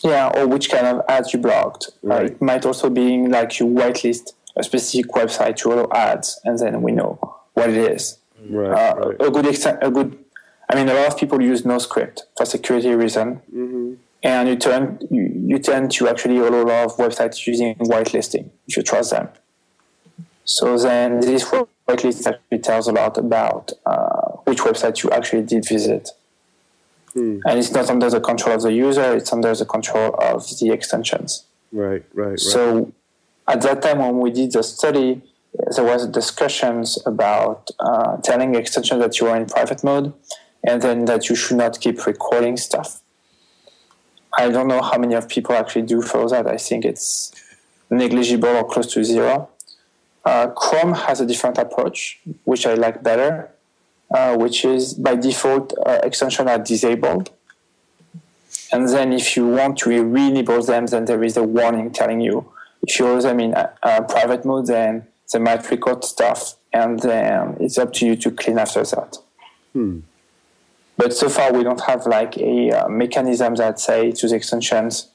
[0.02, 1.90] Yeah, or which kind of ads you blocked.
[2.02, 2.26] Uh, Right.
[2.26, 6.82] it might also be like you whitelist a specific website to allow ads, and then
[6.82, 7.18] we know
[7.54, 8.18] what it is.
[8.48, 8.70] Right.
[8.72, 9.16] Uh, right.
[9.20, 10.16] A good extent, a good.
[10.70, 13.42] I mean, a lot of people use NoScript for security reason,
[14.22, 18.48] and you turn you, you tend to actually allow a lot of websites using whitelisting
[18.68, 19.28] if you trust them.
[20.44, 25.66] So then this whitelist actually tells a lot about uh, which website you actually did
[25.66, 26.10] visit.
[27.14, 30.70] And it's not under the control of the user; it's under the control of the
[30.70, 31.44] extensions.
[31.72, 32.04] Right.
[32.14, 32.30] Right.
[32.30, 32.38] Right.
[32.38, 32.92] So
[33.48, 35.22] at that time when we did the study,
[35.74, 40.12] there was discussions about uh, telling extension that you are in private mode
[40.62, 43.00] and then that you should not keep recording stuff.
[44.36, 46.46] I don't know how many of people actually do follow that.
[46.46, 47.32] I think it's
[47.90, 49.48] negligible or close to zero.
[50.24, 53.50] Uh, Chrome has a different approach, which I like better,
[54.10, 57.30] uh, which is by default uh, extensions are disabled.
[58.72, 62.52] And then if you want to re-enable them, then there is a warning telling you
[62.82, 63.54] if you use them in
[64.08, 68.58] private mode, then they might record stuff, and then it's up to you to clean
[68.58, 69.18] after that.
[70.96, 75.08] But so far, we don't have like a uh, mechanism that say to the extensions.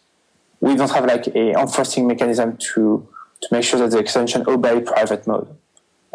[0.59, 3.07] We don't have like a enforcing mechanism to
[3.45, 5.47] to make sure that the extension obey private mode.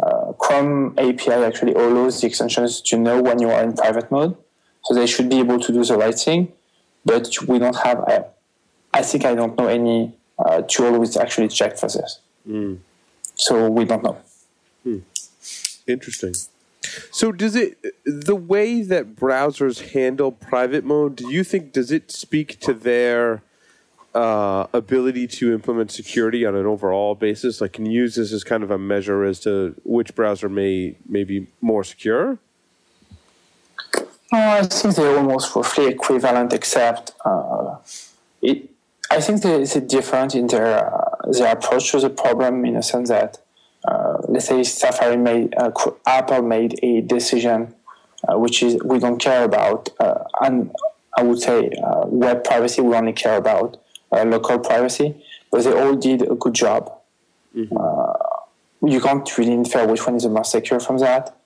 [0.03, 4.37] Uh, Chrome API actually allows the extensions to know when you are in private mode,
[4.85, 6.53] so they should be able to do the right thing.
[7.05, 7.99] But we don't have.
[8.01, 8.27] A,
[8.93, 12.21] I think I don't know any uh, tool which actually checked for this.
[13.35, 14.19] So we don't know.
[15.87, 16.35] Interesting.
[17.13, 22.11] So does it the way that browsers handle private mode, do you think does it
[22.11, 23.43] speak to their
[24.15, 27.61] uh, ability to implement security on an overall basis?
[27.61, 30.97] Like can you use this as kind of a measure as to which browser may
[31.09, 32.39] may be more secure?
[34.33, 37.77] I think they're almost roughly equivalent, except uh,
[38.43, 38.71] it.
[39.11, 42.77] I think there is a difference in their uh, their approach to the problem in
[42.77, 43.39] a sense that,
[43.89, 45.73] uh, let's say, Safari made uh,
[46.07, 47.75] Apple made a decision,
[48.29, 50.71] uh, which is we don't care about, uh, and
[51.17, 51.71] I would say
[52.07, 52.83] web privacy.
[52.83, 53.79] We only care about
[54.13, 56.93] uh, local privacy, but they all did a good job.
[57.77, 58.13] Uh,
[58.83, 61.37] you can't really infer which one is the most secure from that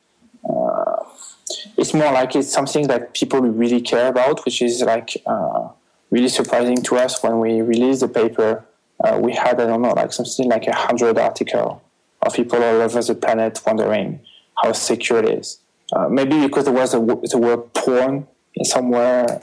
[1.77, 5.69] it's more like it's something that people really care about, which is like uh,
[6.11, 8.65] really surprising to us when we released the paper.
[9.03, 11.83] Uh, we had I don't know like something like a hundred article
[12.23, 14.21] of people all over the planet wondering
[14.62, 15.59] how secure it is.
[15.93, 18.27] Uh, maybe because there was a, wo- the word porn
[18.62, 19.41] somewhere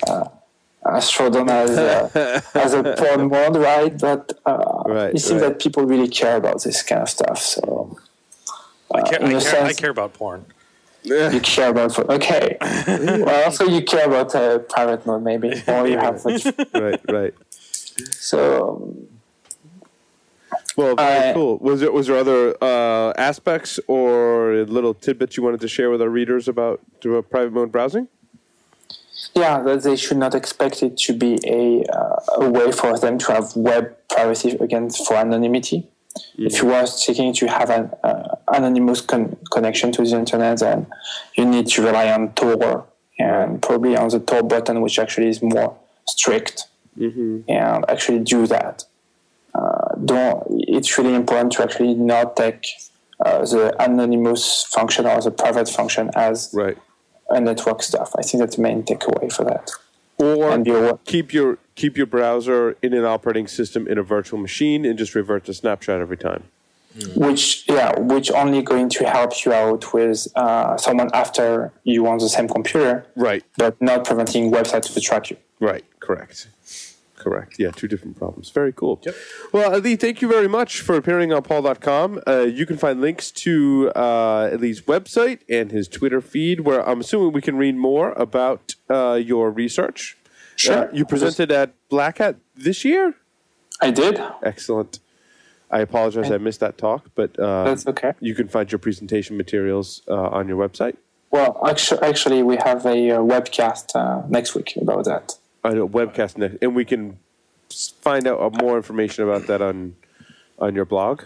[0.85, 0.99] uh, uh,
[1.59, 3.97] as a, as a porn mode, right?
[3.99, 5.49] But uh, Right, it seems right.
[5.49, 7.39] that people really care about this kind of stuff.
[7.39, 7.97] So
[8.93, 10.45] I care, in I, a care, I care about porn.
[11.03, 12.57] you care about okay.
[12.87, 17.33] well, also you care about uh, private mode maybe, or you have which, right, right.
[18.11, 18.95] so.
[20.77, 21.57] Well, very Uh, cool.
[21.59, 26.01] Was there was there other uh, aspects or little tidbits you wanted to share with
[26.01, 28.07] our readers about uh, private mode browsing?
[29.35, 33.17] Yeah, that they should not expect it to be a, uh, a way for them
[33.19, 35.87] to have web privacy against for anonymity.
[36.37, 40.87] If you are seeking to have an uh, anonymous con- connection to the internet, then
[41.37, 42.85] you need to rely on Tor
[43.17, 46.67] and probably on the Tor button, which actually is more strict,
[47.47, 48.83] and actually do that.
[49.55, 50.43] Uh, don't.
[50.67, 52.65] It's really important to actually not take
[53.25, 56.77] uh, the anonymous function or the private function as Right.
[57.31, 58.11] A network stuff.
[58.17, 59.71] I think that's the main takeaway for that.
[60.17, 64.39] Or And be keep your keep your browser in an operating system in a virtual
[64.39, 66.43] machine and just revert to snapshot every time.
[67.15, 72.17] which yeah, which only going to help you out with uh, someone after you on
[72.17, 73.43] the same computer, Right.
[73.57, 75.37] but not preventing websites to track you.
[75.61, 75.85] Right.
[76.01, 76.47] Correct.
[77.21, 77.57] Correct.
[77.59, 78.49] Yeah, two different problems.
[78.49, 78.99] Very cool.
[79.51, 82.23] Well, Elie, thank you very much for appearing on PaulDotCom.
[82.27, 87.01] Uh, you can find links to uh, Elie's website and his Twitter feed, where I'm
[87.01, 90.17] assuming we can read more about uh, your research.
[90.55, 90.89] Sure.
[90.89, 93.13] Uh, you presented at Black Hat this year?
[93.79, 94.19] I did.
[94.41, 94.99] Excellent.
[95.69, 98.13] I apologize I missed that talk, but uh, That's okay.
[98.19, 100.97] you can find your presentation materials uh, on your website.
[101.29, 105.35] Well, actually, actually, we have a webcast uh, next week about that.
[105.63, 107.17] I know webcast next, and we can
[108.01, 109.95] find out uh, more information about that on
[110.59, 111.23] on your blog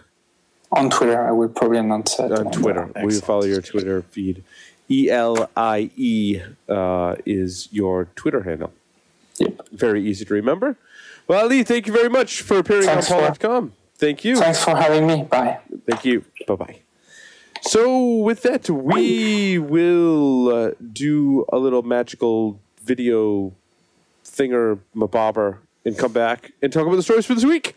[0.71, 2.31] On Twitter, I will probably announce it.
[2.31, 2.89] on Twitter.
[3.03, 4.43] We follow your Twitter feed.
[4.89, 8.71] E L I E uh, is your Twitter handle.
[9.39, 9.69] Yep.
[9.71, 10.77] Very easy to remember.
[11.27, 13.71] Well, Elie, thank you very much for appearing Thanks on for- PaulDotCom.
[13.97, 14.35] Thank you.
[14.37, 15.23] Thanks for having me.
[15.23, 15.59] Bye.
[15.87, 16.23] Thank you.
[16.47, 16.79] Bye bye.
[17.61, 23.53] So, with that, we will uh, do a little magical video
[24.35, 27.75] thinger mabobber and come back and talk about the stories for this week.